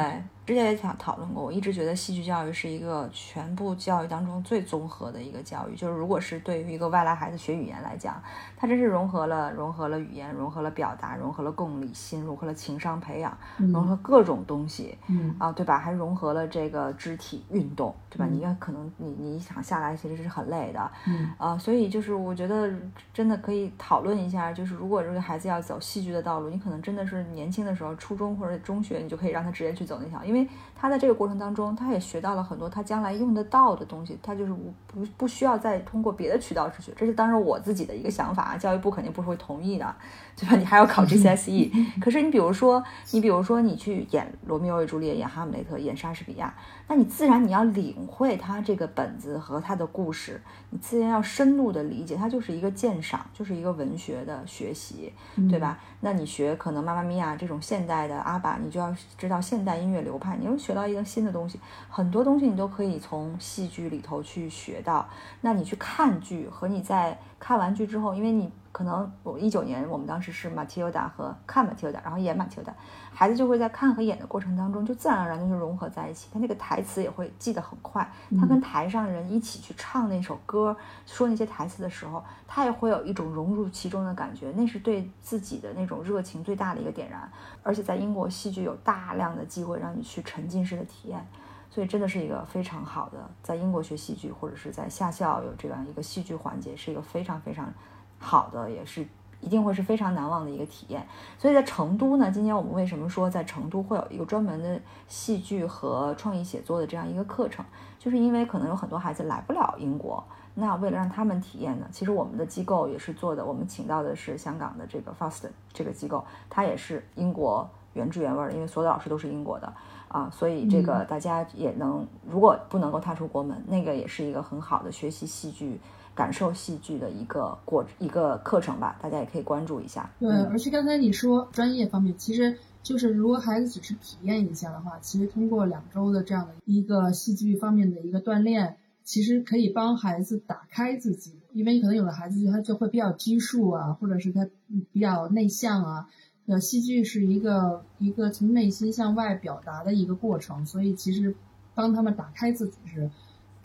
[0.44, 5.76] 之前也想讨论过，我一直觉得戏剧教育是一个全部教育当中最综合的一个教育。
[5.76, 8.20] 就是如果是对于一个外来孩子学语言来讲，
[8.56, 15.78] 它真是融合了融合了语言，融合了表达，融合了共理心，融合了情商培养，融合各种东西，嗯啊，对吧？
[15.78, 18.26] 还融合了这个肢体运动，对吧？
[18.28, 22.68] 你要可能你你一场下来其实是很累的，嗯啊，所以就是我觉得
[23.14, 30.46] 真的可以讨论一下，就是如果这个孩子要走戏剧的道路，你可能真的是年轻的时候，初中或者中学，你就可以让他直接去走那条，因为
[30.80, 39.94] 他在这个过程当中，他也学到了很多他将来用得到的东西，他就是不不不需要再通过别的渠道去学，这是当然我自己的一个想法啊，教育部肯定不会同意的，
[40.34, 40.56] 对吧？
[40.56, 46.54] 你还要考 GCSE，可是你比如说，你比如说你去演罗密欧与朱丽叶，演哈姆雷特，演莎士比亚，
[46.88, 50.40] 那你自然你要领会他这个本子和他的故事，
[50.70, 55.12] 你自然要深入的理解，它就是一个鉴赏，就是一个文学的学习，
[55.50, 55.78] 对吧？
[56.00, 65.08] 那你学可能妈妈咪呀这种现代的阿爸，你就要知道现代音乐流派，你要学学到一个新的东西，很多东西你都可以从戏剧里头去学到。
[65.40, 72.72] 那你去看剧和你在看完剧之后，因为你可能我一九年我们当时是马提欧达和看马提欧达，然后演马提欧达，
[73.12, 78.08] 孩子就会在看和演的过程当中，就自然而然的就融合在一起，他那个台词也会记得很快。
[78.38, 87.28] 他跟台上人一起去唱那首歌，说那些台词的时候，他也会有一种融入其中的感觉，那是对自己的那种热情最大的一个点燃。
[87.62, 91.26] 而且在英国戏剧有大量的机会让你去沉浸式的体验。
[91.72, 97.72] 所以真的是一个非常好的，在英国学戏剧或者是在下校有这样一个戏剧环节，是一个非常非常
[98.20, 99.04] 好的，也是
[99.40, 101.04] 一定会是非常难忘的一个体验。
[101.38, 107.64] 所以在成都呢，今年我们为什么说在成都会有一个专门的戏剧和创意写作的这样一个课程，
[107.98, 110.22] 就是因为可能有很多孩子来不了英国，
[110.54, 119.72] 那为了让他们体验呢，其实我们的机构也是做的，我们请到的是香港的这个 FAST 这个机构，它也是英国原汁原味的，因为所有的老师都是英国的。
[120.08, 125.80] 啊，所以这个大家也能，如果不能够踏出国门，那个也是一个很好的学习戏剧、
[126.14, 130.10] 感受戏剧的一个过一个课程吧，大家也可以关注一下。
[130.18, 144.48] 对，而且刚才你说专业方面，其实就是如果孩子只是体验一下的话，其实通过两周的这样的一个戏剧方面的一个锻炼，其实可以帮孩子打开自己，因为可能有的孩子他就会比较拘束啊，或者是他
[144.92, 146.08] 比较内向啊。
[146.46, 151.36] 呃，戏剧是一个一个从内心向外表达的一个过程，所以其实
[151.76, 153.08] 帮他们打开自己是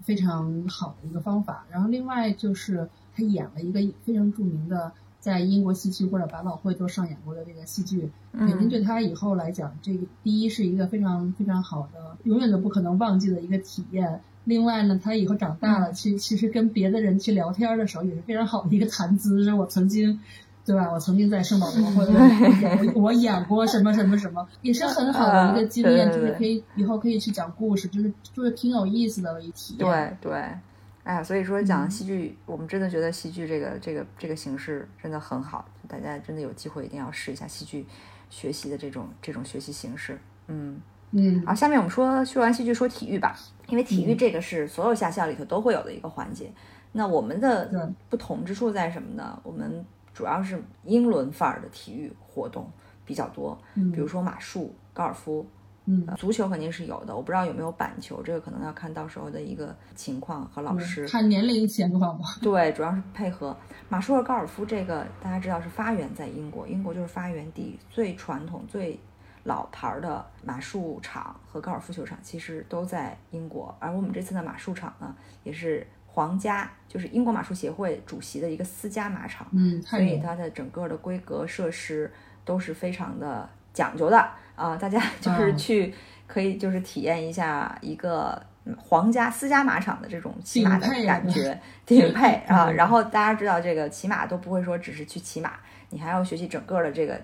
[0.06, 1.66] 非常好的一个方法。
[1.70, 14.22] 然后另外就是他演了一个非常著名的，在英国戏剧或者百老汇都上演过的这个戏剧，肯定对他以后来讲，这个第一是一个非常非常好的，永远都不可能忘记的一个体验。
[14.44, 19.44] 另外呢，他以后长大了去，其实跟别的人去聊天的时候也是非常好的一个谈资。
[19.44, 20.20] 是我曾经。
[20.66, 20.92] 对吧？
[20.92, 22.12] 我曾经在圣保罗或者
[22.96, 30.18] 我，我演过什么什么什么，也是很好的一个经验，就是可以以后可以去讲故事，就是就是挺有意思的一体验。
[30.20, 30.34] 对对，
[31.04, 37.86] 哎呀，所以说讲戏剧，我们真的觉得戏剧这个这个这个形式真的很好，大家真的有机会一定要试一下戏剧
[38.32, 40.20] 学习的这种这种学习形式。
[40.48, 41.44] 嗯嗯。
[41.46, 46.52] 好，下面我们说说完戏剧，说体育吧，因为体育这个是所有下校里头都会有的一个环节。
[46.92, 49.38] 那我们的不同之处在什么呢？
[49.44, 52.72] 我们主要是英伦范儿的体育活动
[53.04, 53.56] 比较多，
[53.94, 55.46] 比如说马术、高尔夫，
[55.84, 57.14] 嗯，足球肯定是有的。
[57.14, 61.06] 我不知道有没有板球，这个可能要看到时候的一个情况和老师。
[61.10, 62.24] 看年龄情况吧。
[62.42, 63.56] 对，主要是配合
[63.90, 64.66] 马术和高尔夫。
[64.66, 68.98] 这个大家知道是发源在英国，英国就是发源地，最传统、最
[69.44, 73.76] 老牌的马术场和高尔夫球场其实都在英国。
[73.80, 75.86] 而我们这次的马术场呢，也是。
[76.16, 82.10] 皇家就是英国马术协会主席的一个私家马场，嗯，所以它的整个的规格设施
[82.46, 84.26] 都是非常的讲究的
[84.56, 84.78] 啊！
[84.78, 85.94] 大家就是去
[86.26, 88.42] 可以就是体验一下一个
[88.78, 92.72] 皇家私家马场的这种骑马的感觉，顶配 啊！
[92.72, 95.52] 然后大家知道这个骑马都不会说只是去骑马，
[95.90, 97.20] 你还要学习整个的这个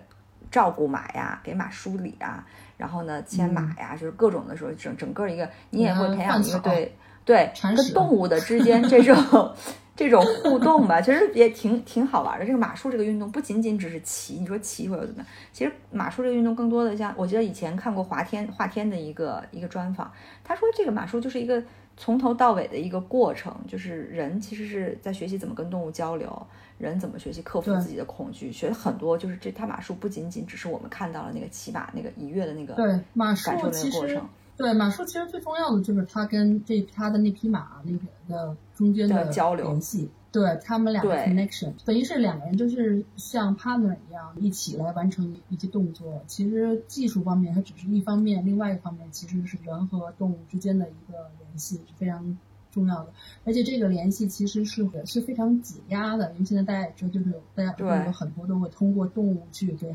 [0.52, 6.94] 照顾马呀，给马梳理啊，然后呢牵马呀，就是各种的时候整整个一个你也会培养一个对。
[7.24, 9.52] 对，跟动物的之间 这种
[9.96, 12.46] 这种互动吧，其实也挺挺好玩的。
[12.46, 15.28] 这个马术这个运动不仅仅只是骑，你说骑会有怎么样？
[15.54, 20.12] 其实马术这个运动更多的像，我记得以前看过华天华天的一个一个专访，
[20.44, 21.62] 他说这个马术就是一个
[21.98, 26.48] 从头到尾的一个过程，就是人其实是在学习怎么跟动物交流，
[26.80, 29.16] 人怎么学习克服自己的恐惧，学很多。
[29.16, 34.28] 就是这他马术不仅仅只是我们看到了那个骑马那个一跃的那个对马术感受那个过程。
[34.58, 46.22] 对马术其实最重要的就是他跟这他的那匹马那个的中间的交流联系，对他们俩的 connection，等于是两个人就是像 partner 一样一起来完成一些动作。
[46.28, 52.38] 其实技术方面它只是一方面，另外一方面其实是人和动物之间的一个联系是非常
[52.72, 53.12] 重要的。
[53.43, 59.93] 而且这个联系其实是是非常解压的，因为现在大家也知道，就是有大家有很多都会通过动物去给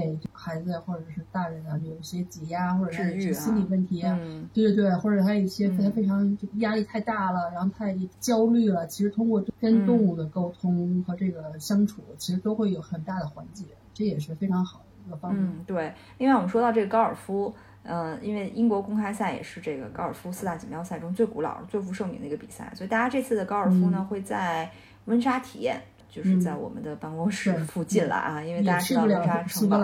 [0.00, 4.18] 给孩子或者是大人啊有一些挤压或者是心理问题啊。
[4.20, 15.44] 嗯，对对对，或者还有一些嗯非常非常压力太大了，然后太焦虑了，其实通过跟动物的沟通和这个相处，其实都会有很大的缓解，这也是非常好的一个方面。
[15.44, 24.70] 嗯，对，因为我们说到这个高尔夫，嗯、因为英国公开赛也是这个高尔夫四大锦标赛中最古老、最负盛名的一个比赛，所以大家这次的高尔夫呢、嗯会在
[25.06, 25.80] 温莎体验。
[26.14, 29.80] 就是在嗯我们的办公室附近了啊，因为大家知道温莎城堡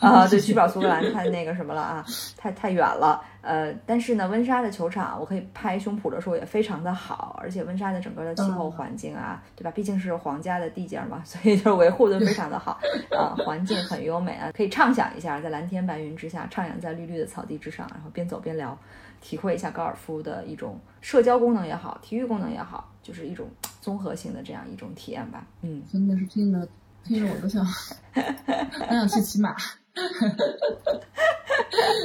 [0.00, 2.02] 啊，对，去不了苏格兰， 太那个什么了啊，
[2.38, 3.22] 太太远了。
[3.42, 9.70] 呃，但是呢，温莎的球场，我可以拍胸脯的说也非常的好，而且温莎的整个的气候嗯环境啊，对吧？
[9.70, 18.76] 毕竟是皇家的地界儿嘛， 所以就是维护的非常的好，啊，环境很优美啊，可以畅想一下，在蓝天白云之下，徜徉在绿绿的草地之上，然后边走边聊，
[19.20, 23.46] 体会一下高尔夫的一种社交功能也好，体育功能也好，就是一种
[23.88, 25.46] 综合性的这样一种体验吧。
[25.62, 26.68] 嗯，真的是听着
[27.04, 27.64] 听着我都想
[28.14, 29.56] 我想去骑马。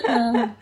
[0.08, 0.56] 嗯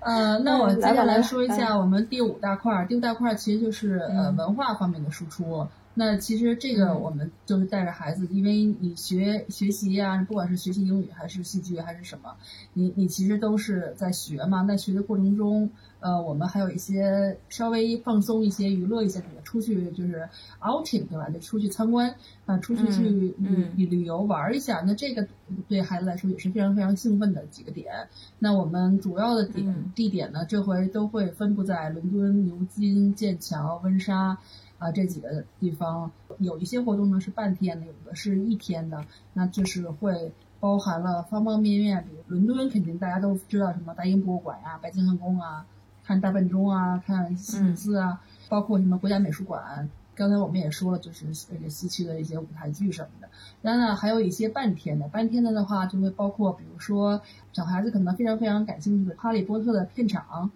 [0.00, 2.86] 呃，那我接下来说一下我们第五大块儿。
[2.86, 5.66] 第五大块儿其实就是呃嗯文化方面的输出。
[5.96, 12.34] 那其实这个嗯我们就是带着孩子，因为你学学习呀、不管是学习英语还是戏剧还是什么，
[12.72, 14.62] 你你其实都是在学嘛。
[14.62, 15.70] 那学的过程中，
[16.00, 20.28] 呃，我们还有一些稍微放松一些、娱乐一些，比如出去就是
[20.60, 21.28] outing 对吧？
[21.30, 22.12] 就出去参观
[22.46, 24.82] 啊、出去去旅、嗯旅旅游玩一下。
[24.84, 25.26] 那这个
[25.68, 28.08] 对孩子来说也是非常非常兴奋的几个点。
[28.40, 34.36] 那我们主要的点、嗯地点呢，这回都会分布在伦敦、牛津、剑桥、温莎。
[34.84, 36.10] 啊，这几个地方
[36.40, 40.30] 有一些活动呢是半天的，有的是一天的，那就是会
[40.60, 42.04] 包含了方方面面。
[42.04, 45.64] 比如伦敦，肯定大家都知道什么大英博物馆呀、白金汉宫啊，
[46.04, 48.20] 看大笨钟啊，看西敏寺啊，
[48.50, 49.88] 包括什么国家美术馆。
[50.14, 53.28] 刚才我们也说了，就是这个西区的一些舞台剧什么的。
[53.62, 57.20] 当然呢，还有一些半天的，半天的的话就会包括，比如说
[57.52, 60.50] 小孩子可能非常非常感兴趣的《哈利波特》的片场，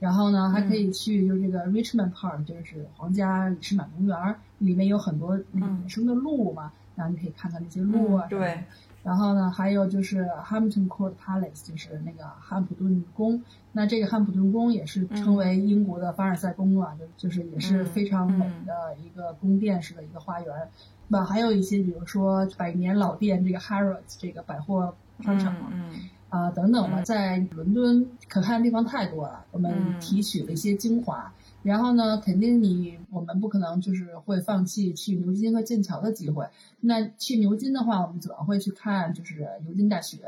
[0.00, 8.26] 然后呢还可以去就是这个 Richmond Park，就是皇家里士满公园，里面有很多那个野生的鹿嘛，然后你可以看看那些鹿啊。
[8.26, 8.64] 嗯对。
[9.04, 13.40] 然后呢，还有就是 Hampton Court Palace，就是那个汉普顿宫。
[13.70, 20.68] 那这个汉普顿宫也是称为英国的凡尔赛宫啊，就就是也是非常美的一个宫殿式的一个花园。
[21.06, 25.54] 那、还有一些，比如说百年老店这个 Harrods 这个百货商场。
[25.70, 25.92] 嗯。
[26.30, 31.32] 啊、等等吧，在伦敦可看的地方太多了，我们嗯提取了一些精华。
[31.64, 36.46] 然后呢，肯定你我们不可能就是会放弃去牛津和剑桥的机会。
[36.80, 40.18] 那去牛津的话，我们主要会去看就是牛津大学。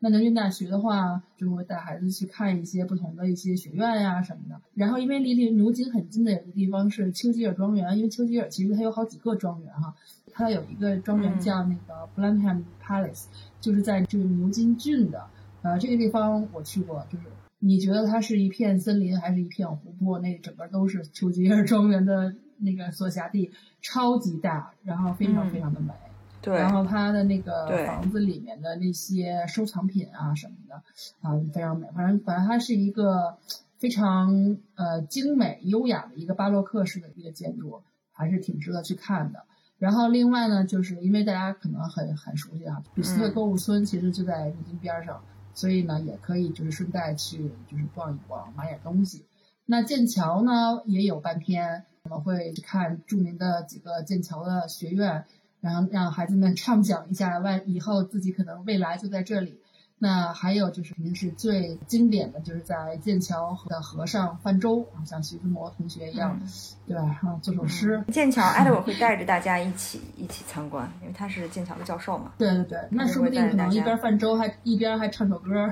[0.00, 4.60] 那牛津大学的话，就会带孩子去看一些不同的一些学院呀、什么的。
[4.74, 9.94] 然后，因为离离牛津很近的有个地方是丘吉尔庄园，因为丘吉尔其实它有好几个庄园哈，
[10.32, 13.24] 它有一个庄园叫那个 Blenheim Palace，、
[13.60, 15.26] 就是在这个牛津郡的。
[15.60, 17.24] 呃，这个地方我去过，就是
[17.60, 20.18] 你觉得它是一片森林还是一片湖泊？
[20.20, 23.50] 那整个都是丘吉尔庄园的那个所辖地，
[23.80, 25.92] 超级大，然后非常非常的美。
[26.40, 26.54] 对。
[26.54, 30.76] 然后它的那个房子里面的那些收藏品啊什么的，
[31.20, 31.88] 啊非常美。
[31.96, 33.36] 反正反正它是一个
[33.76, 37.82] 非常呃精美优雅的一个巴洛克式的一个建筑，
[38.12, 39.42] 还是挺值得去看的。
[39.78, 45.20] 然后另外呢，就是因为大家可能很很熟悉啊，比斯特购物村其实就在牛津边上。
[45.58, 49.26] 所以呢，也可以就是顺带去就是逛一逛，买点东西。
[49.66, 55.24] 那剑桥呢也有半天，我们会去看著名的几个剑桥的学院，
[55.60, 59.60] 然后让孩子们 畅想一下，外以后自己可能未来就在这里。
[60.00, 66.48] 那还有就是肯定是最经典的，就是在剑桥的河上泛舟，像徐志摩同学一样，嗯、
[66.86, 67.02] 对吧？
[67.02, 68.02] 然后做首诗。
[68.06, 72.32] 嗯、剑桥 Edward 会带着大家一起一起参观，因为他是剑桥的教授嘛。
[72.38, 75.68] 对对对，那说不定可能一边泛舟还一边还唱首歌。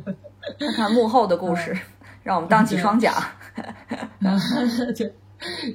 [0.58, 1.80] 看看幕后的故事，嗯、
[2.22, 3.14] 让我们荡起双桨。
[4.96, 5.14] 对。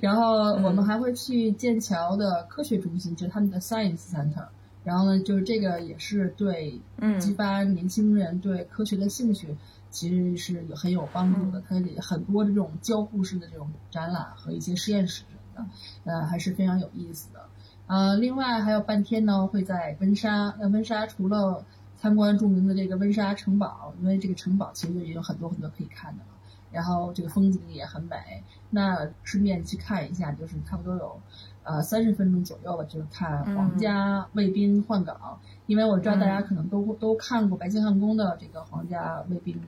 [0.02, 4.46] 然后我们还会去剑桥的科学中心，就是他们的 Science Center。
[4.84, 6.80] 然后呢，就是这个也是对
[7.20, 9.56] 激发年轻人对科学的兴趣，
[9.90, 11.64] 其实是有很有帮助的。
[11.68, 15.24] 它里很多这种交互式的这种展览和一些实验室
[15.56, 15.68] 什么
[16.04, 17.40] 的，呃，还是非常有意思的。
[17.88, 20.54] 呃，另外还有半天呢，会在温莎。
[20.60, 21.66] 那温莎除了
[21.98, 26.32] 参观著名的这个温莎城堡，因为这个城堡其实也有很多很多可以看的嘛。
[26.72, 31.22] 然后这个风景也很美，那顺便去看一下，就是差不多有
[31.64, 35.40] 呃三十分钟左右吧，就是看皇家卫兵换岗。
[35.66, 39.60] 因为我知道大家可能都都看过白金汉宫的这个皇家卫兵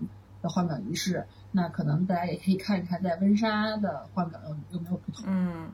[0.42, 5.24] 的换岗仪式，那可能大家也可以看一看在温莎的换岗有有没有不同。
[5.28, 5.70] 嗯，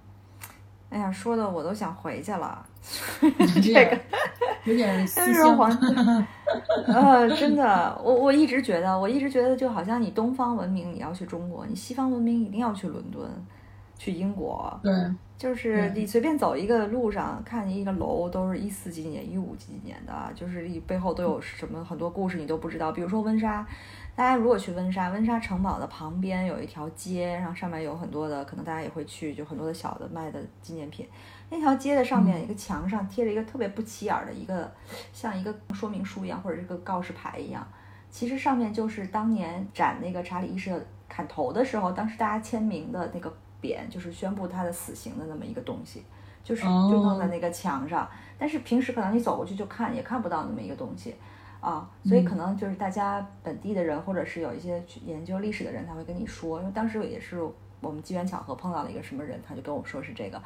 [0.90, 2.66] 哎呀，说的我都想回去了。
[3.64, 4.00] 这个
[4.66, 5.58] 有点 思乡。
[6.86, 13.28] 呃，真的，我我一直觉得，我一直觉得，就好像你东方文明你要去中国，你西方文明一定要去伦敦，
[13.98, 14.80] 去英国。
[14.84, 14.94] 对，
[15.42, 22.92] 就是你随便走一个路上，看见一个楼，都是一四几年、一五几几年的，就是你背后都有什么很多故事，你都不知道。
[22.92, 23.66] 比如说温莎，
[24.16, 31.08] 大家如果去温莎，温莎城堡的旁边有一条街，然后上面有很多的，可能大家也会去，就很多的小的卖的纪念品。
[31.50, 34.72] 那条街的上面一个墙上贴着一个特别不起眼的一个，
[35.12, 37.68] 像一个说明书一样，或者是个告示牌一样。
[38.12, 46.04] 其实上面就是当年斩那个查理一世砍头的时候，当时大家签名的那个匾，就是宣布他的死刑的那么一个东西，
[46.44, 48.10] 就是就弄在那个墙上。
[48.38, 51.16] 但是平时可能你走过去就看也看不到那么一个东西
[51.60, 57.40] 啊，所以可能就是大家本地的人，或者是有一些去研究历史的人，他会跟你说，因为当时也是
[57.82, 60.42] 我们机缘巧合碰到了一个什么人，他就跟我说是这个。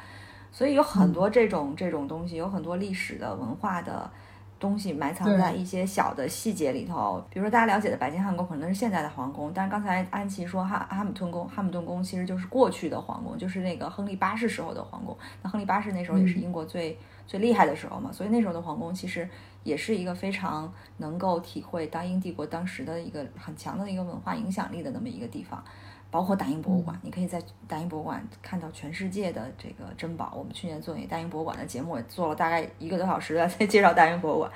[0.52, 4.10] 所以有很多这种这种东西，有很多历史的文化的
[4.58, 7.22] 东西埋藏在一些小的细节里头。
[7.30, 15.16] 比如说大家了解的白金汉宫可能是现在的皇宫，但是刚才安琪说哈哈姆顿宫，哈姆顿宫其实就是过去的皇宫，就是那个亨利八世时候的皇宫。
[15.42, 19.28] 那亨利八世那时候也是英国最最厉害的时候嘛，所以那时候的皇宫其实
[19.62, 25.62] 也是一个非常能够体会大英帝国当时的一个很强的一个文化影响力的那么一个地方。
[26.10, 30.32] 包括大英博物馆，你可以在大英博物馆看到全世界的这个珍宝。
[30.36, 34.50] 我们去年做那个大英博物馆的节目，也做了大概一个多小时 在介绍大英博物馆。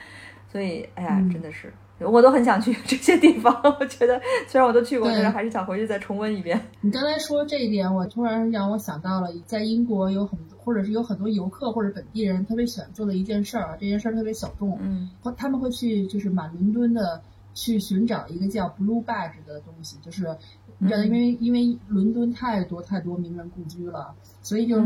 [0.50, 3.54] 所以，哎呀，真的是，我都很想去 这些地方。
[3.78, 6.60] 我觉得虽然我都去过，但是还是想回去再重温一遍。
[6.80, 14.76] 你刚才说这一点，我突然让我想到了，在英国有很或者是有很多游客或者本地人特别喜欢做的一件事儿，这件事儿特别小众。
[14.80, 17.22] 嗯，他们会去就是满伦敦的
[17.54, 20.36] 去寻找一个叫 Blue Badge 的东西，就是。
[20.82, 24.82] 你知道，因为因为伦敦太多太多名人故居了，所以就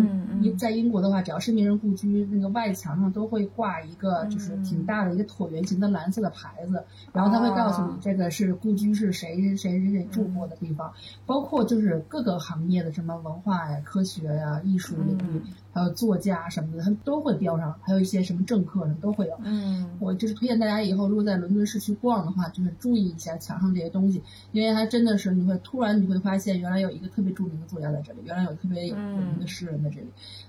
[0.59, 6.83] 在英国的话，只要是名人故居，那个外墙上都会挂一个就是挺大的一个椭圆形的蓝色的牌子，
[7.13, 10.93] 然后他会告诉你这个是故居是谁谁谁谁住过的地方，
[11.25, 15.41] 包括就是各个行业的什么文化呀、科学呀、艺术领域。
[15.75, 19.37] 还有作家什么的，他们都会标上，还有一些什么政客什么都会有。
[19.43, 24.23] 嗯，我就是推荐大家以后如果在伦敦市区逛的话，就是注意一下墙上这些东西，
[24.53, 30.07] 因为它真的是你会突然你会发现，原来有一个特别著名的作家在这里，原来有特别有名的诗人在这里，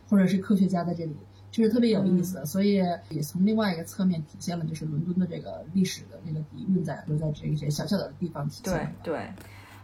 [0.08, 1.16] 或者是科学家在这里，
[1.50, 2.46] 就是特别有意思。
[2.46, 2.76] 所以
[3.10, 8.94] 也从另外一个侧面体现了，就是伦敦的这个历史的这个底蕴在就在这一些小小的地方体现。
[9.02, 9.18] 对对，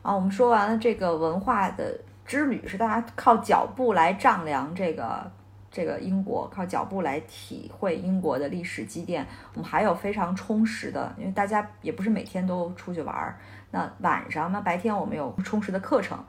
[0.04, 2.00] 啊，我们说完了这个文化的。
[2.26, 5.32] 之旅是大家靠脚步来丈量这个
[5.70, 9.26] 这个英国，靠脚步来体会英国的历史积淀。
[9.54, 13.38] 我们还有非常充实的，因为大家也不是每天都出去玩儿。
[13.72, 14.62] 那晚上呢？
[14.62, 16.22] 白天我们有充实的课程，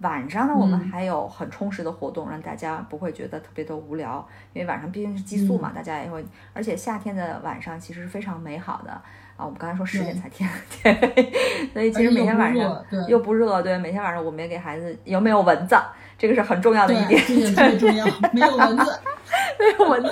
[0.00, 4.26] 晚上呢我们还有很充实的活动，让大家不会觉得特别的无聊。
[4.54, 6.24] 因为晚上毕竟是寄宿嘛，大家也会。
[6.54, 9.02] 而且夏天的晚上其实是非常美好的。
[9.36, 10.48] 啊，我们刚才说十点才天，
[10.82, 11.32] 对，
[11.72, 15.76] 所以其实每天晚上又不热，对，每天晚上我们也给孩子有没有蚊子，
[16.18, 17.20] 这个是很重要的一点，
[17.54, 18.98] 特别重要， 没有蚊子。
[19.58, 20.10] 没有蚊子，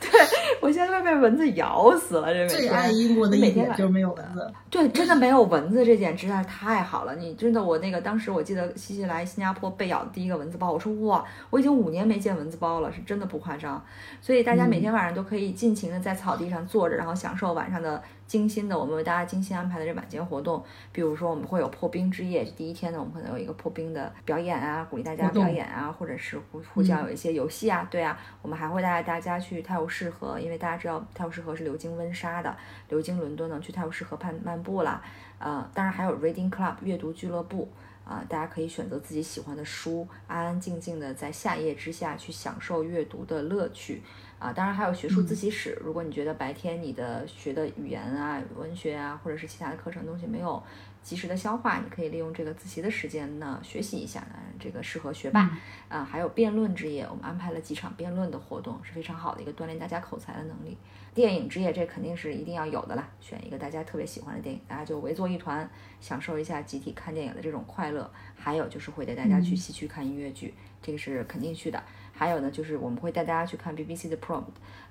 [0.00, 0.20] 对
[0.60, 2.32] 我现在快被蚊子咬死了。
[2.32, 4.52] 这最爱英国的一点就是没有蚊子。
[4.70, 7.14] 对，真的没有蚊子，这点实在是太好了。
[7.16, 13.82] 你真的，我那个当时我记得西西来新加坡被咬的第一个蚊子包，我说哇，我已经五年没见蚊子包了，是真的不夸张。
[14.20, 20.62] 所以大家每天晚上都可以尽情的在草地上坐着，然后享受晚上的精心的我们为大家精心安排的这晚间活动。
[20.92, 28.78] 比如说我们会有破冰之夜，第一天呢，我们可能有一个破冰的表演啊，鼓励大家表演啊，或者是互互相有一些游戏啊，对啊，我们还会。
[28.88, 32.56] 带大家去泰晤士河，因为大家知道泰晤士河是流经温莎的，
[32.88, 35.02] 流经伦敦呢，去泰晤士河畔漫步啦。
[35.38, 37.68] 呃，当然还有 Reading Club 阅读俱乐部
[38.04, 44.00] 啊，大家可以选择自己喜欢的书，安安静静的在夏夜之下去享受阅读的乐趣
[44.38, 44.52] 啊。
[44.52, 50.62] 当然还有学术自习室，如果你觉得白天你的学的语言啊、文学啊，或者是其他的课程东西没有。
[51.08, 56.04] 及时的消化，你可以利用这个自习的时间呢学习一下呢，这个适合学霸啊。
[56.04, 60.76] 还有辩论之夜，我们安排了几场辩论的活动，是非常好的一个锻炼大家口才的能力。
[61.14, 65.66] 电影之夜，这肯定是一定要有的啦，选一个大家特别喜欢的电影，大家就围坐一团，
[65.98, 68.08] 享受一下集体看电影的这种快乐。
[68.36, 70.52] 还有就是会带大家去西区看音乐剧，
[70.82, 71.82] 这个是肯定去的。
[72.12, 74.44] 还有呢，就是我们会带大家去看 BBC 的 Prom，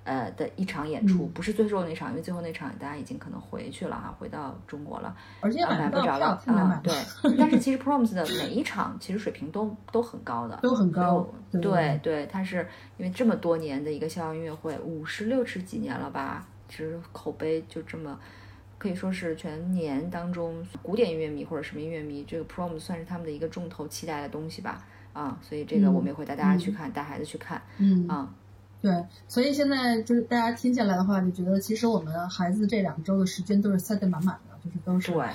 [0.07, 6.81] 呃的一场演出，不是最后那场，因为最后那场大家已经可能回去了哈，回到中国了，而且买不着了啊。
[6.81, 6.93] 对，
[7.37, 11.27] 但是其实 Proms 的每一场其实水平都都很高的，都很高。
[11.61, 12.65] 对对，它是
[12.97, 18.17] 因为这么多年的一个校园音乐会，五十六十几年了吧，其实口碑就这么。
[18.79, 28.31] 可以说是全年当中古典音乐迷或者什么音乐迷，这个 prom 算是他们的一个重头期待的东西吧，啊，所以这个我们也会带大家去看，带孩子去看，嗯啊，
[28.81, 35.25] 对，所以现在就是大家听下来的话，就觉得其实我们孩子这两周的时间都是塞得满满的，就是都是对，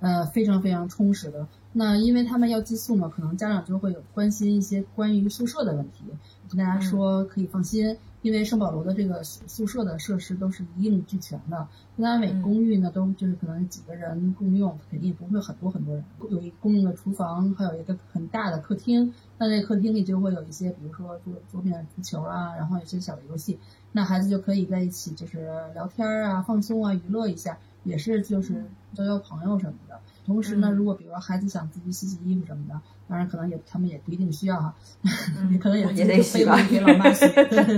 [0.00, 1.46] 呃，非常非常充实的。
[1.72, 6.04] 那因为他们要寄宿嘛，可能家长就会有关心一些关于宿舍的问题，
[6.48, 7.96] 跟大家说可以放心。
[8.22, 11.66] 因为圣保罗的这个宿舍的设施都是一应俱全的，
[11.96, 16.04] 一般每公寓呢都就是可能几个人共用，肯定不会很多很多人。
[16.30, 19.12] 有一公用的厨房，还有一个很大的客厅。
[19.38, 23.58] 那这客厅里就会有一些，比如说桌桌面足球啊，然后一些小的游戏，
[23.92, 28.62] 那孩子就可以在一起就是聊天啊、放松啊、娱乐一下，也是就是
[28.92, 29.89] 交交朋友什么的。
[30.26, 34.74] 同时呢，如果比如说孩子想自己洗洗衣服什么的，当然可能也他们也不一定需要哈，
[35.50, 37.26] 你可能也也得洗吧，给老妈洗。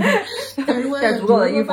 [0.66, 1.72] 但如果足够的衣服。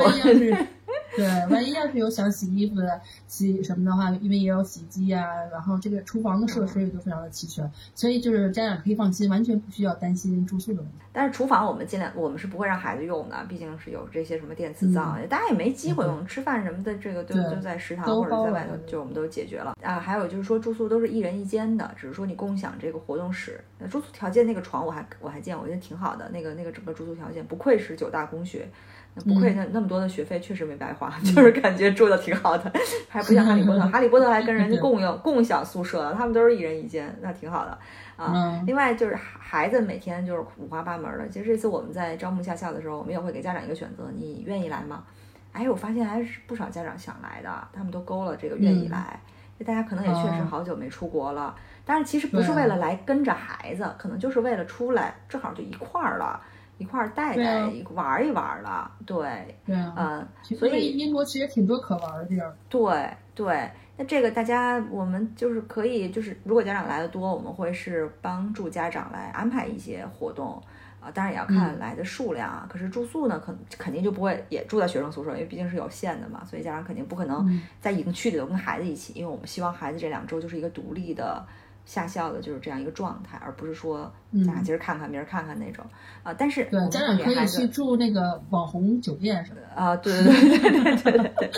[1.15, 10.97] 对，万一要是有想洗衣服的、洗什么的话，因为也有洗衣机啊，然后这个厨房的设施也都非常的齐全，所以就是家长可以放心，完全不需要担心住宿的问题。
[11.11, 16.25] 但是厨房我们尽量，我们是不会让孩子用的，毕竟是有这些什么电磁灶，大家也没机会用。
[16.27, 19.99] 吃饭什么的，这个都都在食堂或者在外头，就我们都解决了啊。
[19.99, 23.59] 还有就是说住宿都是一人一间的，只是说你共享这个活动室。
[23.89, 28.69] 住宿条件那个床我还我还见，我觉得挺好的，那个那个整个住宿条件不愧是九大公学。
[29.15, 32.71] 不愧那那么多的学费，确实没白花， 就是感觉住的挺好的，
[33.09, 37.77] 还不像哈利波特，哈利波特还跟人家共用共享宿舍，他们都是一人一间，那挺好的
[38.15, 38.61] 啊。
[38.65, 45.03] 另外就是孩子每天就是五花八门的，其实这次我们在招募下校的时候，我们也会给家长一个选择，你愿意来吗？
[45.51, 49.19] 哎，我发现还是不少家长想来的，他们都勾了这个愿意来，
[49.65, 51.53] 大家可能也确实好久没出国了，
[51.83, 56.39] 但是其实不是为了来跟着孩子，可能就是为了出来，正好就一块儿了。
[56.79, 60.27] 一块儿带带一玩一玩了，对，嗯，
[60.57, 62.55] 所以英国其实挺多可玩的地儿。
[62.69, 70.61] 对对，那这个大家我们就是可以，就是如果家长来的多，我们会是帮助家长来安排一些活动
[71.01, 72.65] 啊，当然也要看来的数量啊。
[72.71, 81.45] 可是住宿呢，肯肯定就不会也住在学生宿舍，因为毕竟是有限的嘛，所以家长肯定不可能在营区里头跟孩子一起，因为我们希望孩子这两周就是一个独立的。
[81.85, 84.11] 下校的就是这样一个状态，而不是说
[84.45, 85.83] 咱今儿看看明儿看看那种
[86.23, 86.33] 啊。
[86.37, 89.95] 但是对家长可以去住那个网红酒店什么的啊。
[89.95, 91.51] 对对对对对对对。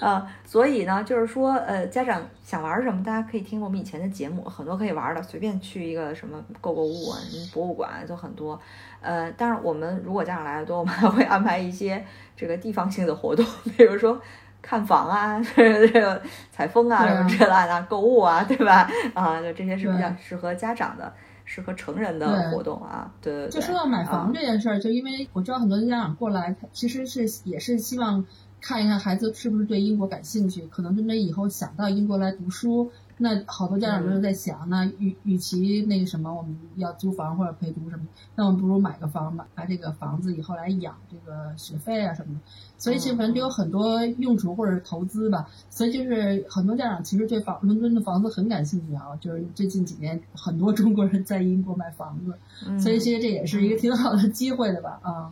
[0.00, 8.60] 啊，所以呢，就是说呃，家长想玩什么，大家可以听我们以前的节目，很多可以玩的，随便去一个什么购购物啊，什么博物馆都很多。
[9.00, 12.04] 呃，但是我们如果家长来的多，我们还会安排一些
[12.36, 13.46] 这个地方性的活动，
[13.76, 14.20] 比如说。
[14.66, 18.88] 看房啊， 这个采风啊，什么之类的，购物啊， 对吧？
[19.12, 21.12] 啊，就这些是比较适合家长的、
[21.44, 23.12] 适合成人的活动啊。
[23.20, 23.50] 对对对。
[23.50, 28.24] 就说到买房这件事儿，就因为我知道很多家长过来，其实是也是希望
[28.62, 32.90] 看一看孩子是不是对英国感兴趣，可能真的以后想到英国来读书。
[33.16, 38.04] 那好多家长都是在想，那与与其那个什么，我们要租房或者陪读什么，
[38.34, 42.40] 那我们不如买个房，买买这个房子以后来养这个学费啊什么的。
[42.76, 45.48] 所以其实反正有很多用处或者投资吧。
[45.70, 52.34] 所以就是很多家长其实对房伦敦的房子很感兴趣啊，就是最近几年很多中国人在英国买房子，
[52.78, 54.98] 所以其实这也是一个挺好的机会的吧？
[55.02, 55.30] 啊，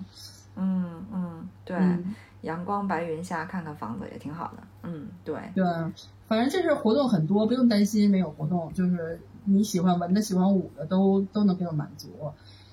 [0.57, 1.77] 嗯嗯，对，
[2.43, 4.63] 阳光白云下看看房子也挺好的。
[4.83, 5.65] 嗯，对对。
[6.29, 12.09] 反正这是活动很多，不用担心没有活动，就是你喜欢文的、喜欢武的都都能给我满足。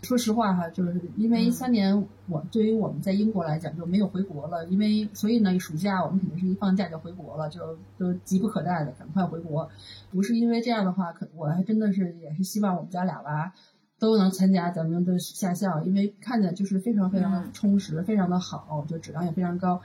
[0.02, 9.70] 说实话哈，就是因为三年，我对于我们在英国来讲就没有回国了，因为所以呢，暑假我们肯定是一放假就回国了，就都急不可待的赶快回国。
[10.10, 13.52] 不是因为这样的话，可我还真的是也是希望我们家俩娃
[14.00, 19.80] 都能参加咱们的夏校，因为看着就是非常非常的充实，非常的好，就质量也非常高。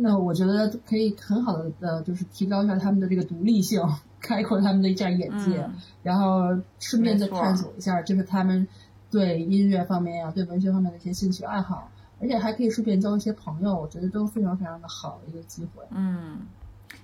[0.00, 3.82] 那我觉得可以很好的呃，就是提高一下他们的这个独立性，
[4.20, 5.68] 开阔他们的一下眼界，
[6.04, 6.42] 然后
[6.78, 8.68] 顺便再探索一下，就是他们
[9.10, 11.90] 对音乐方面呀、对文学方面的一些兴趣爱好，
[12.20, 15.82] 而且还可以顺便交一些朋友，我觉得都非常非常的好的一个机会。
[15.90, 16.42] 嗯，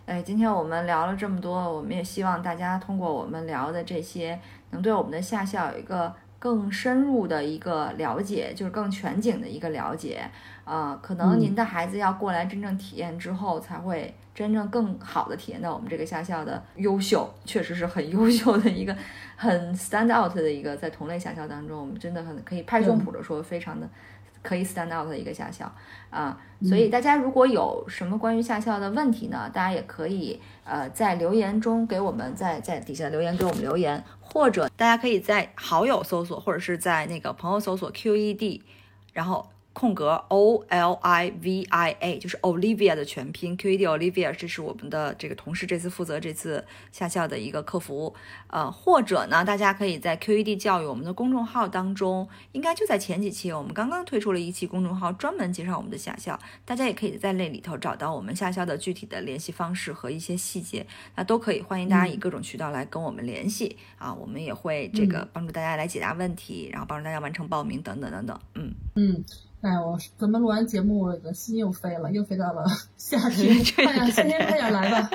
[0.06, 4.38] 哎，今天我们聊了这么多，我们也希望大家通过我们聊的这些，
[4.70, 6.14] 能对我们的夏校有一个。
[6.44, 10.30] 更深入的一个了解，就是更全景的一个了解。
[10.66, 18.94] 呃，可能您的孩子要过来真正体验之后，才会真正更好的体验到我们这个下校的优秀，确实是很优秀的一个，
[19.36, 23.88] 很 stand out 的一个，在同类下校当中，我们真的很可以拍胸脯的说，非常的。
[24.44, 25.64] 可以 stand out 的一个驾校
[26.10, 38.60] 啊，所以大家如果有什么关于驾校的问题呢，大家也可以呃在留言中给我们在在底下留言给我们留言，或者大家可以在好友搜索或者是在那个朋友搜索 QED，
[39.12, 39.50] 然后。
[39.74, 48.14] 空格 O L I V I A 就是 Olivia 的全拼，QED Olivia，这是我们的这个同事，这次负责这次下校的一个客服。
[48.46, 56.38] 呃，或者呢，大家可以在 QED 教育我们的公众号当中，应该就在前几期，我们刚刚推出了一期公众号，专门介绍我们的下校。
[56.64, 68.40] 大家也可以在那里头找到我们下校的具体的联系方式和一些细节，那都可以欢迎大家以各种渠道来跟我们联系啊，我们也会这个帮助大家来解答问题，然后帮助大家完成报名等等等等。
[68.54, 69.24] 嗯嗯。
[69.64, 72.62] 哎，我咱们录完节目，我的心又飞了，又飞到了
[72.98, 73.56] 夏天。
[73.78, 75.10] 哎呀，夏天快点来吧！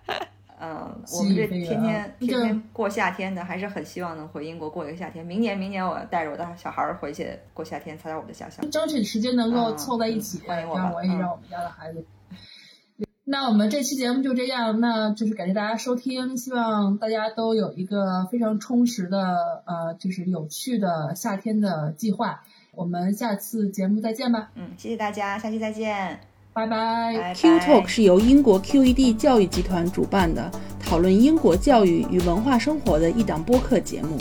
[0.58, 5.24] 嗯，我们这天天天天过夏天的，还是很希望能回英国过一个夏天。
[5.26, 8.70] 明年，明年我带着我的小孩回去过夏天，参加我们的家乡。
[8.70, 12.02] 争取时间能够凑在一起，让我也让我们家的孩子。
[13.24, 22.42] 那我们这期节目就这样，那就是感谢大家收听，希望大家都有一个非常充实的呃，就是有趣的夏天的计划。
[22.80, 24.48] 我们下次节目再见吧。
[24.54, 26.18] 嗯，谢谢大家，下期再见，
[26.54, 27.34] 拜拜。
[27.34, 30.50] Q Talk 是由英国 QED 教育集团主办的，
[30.82, 34.16] 讨论英国教育与文化生活的一档播客节目。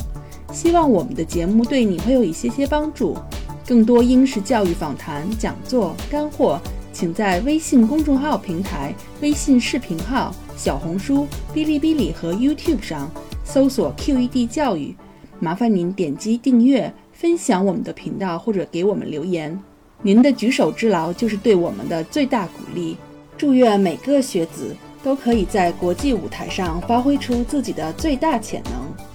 [0.51, 3.17] 希望我们的节目对你会有一些些帮助。
[3.65, 6.59] 更多英式教育访谈、讲座、干货，
[6.91, 13.09] 请在微信公众号平台、微信视频号、小红书、哔哩哔哩和 YouTube 上
[13.45, 14.93] 搜索 QED 教育。
[15.39, 16.93] 麻烦您点击订阅。
[17.19, 19.61] 分享我们的频道或者给我们留言，
[20.01, 22.95] 您的举手之劳就是对我们的最大鼓励。
[23.37, 29.08] 祝愿每个学子都可以在国际舞台上发挥出自己的最大潜能。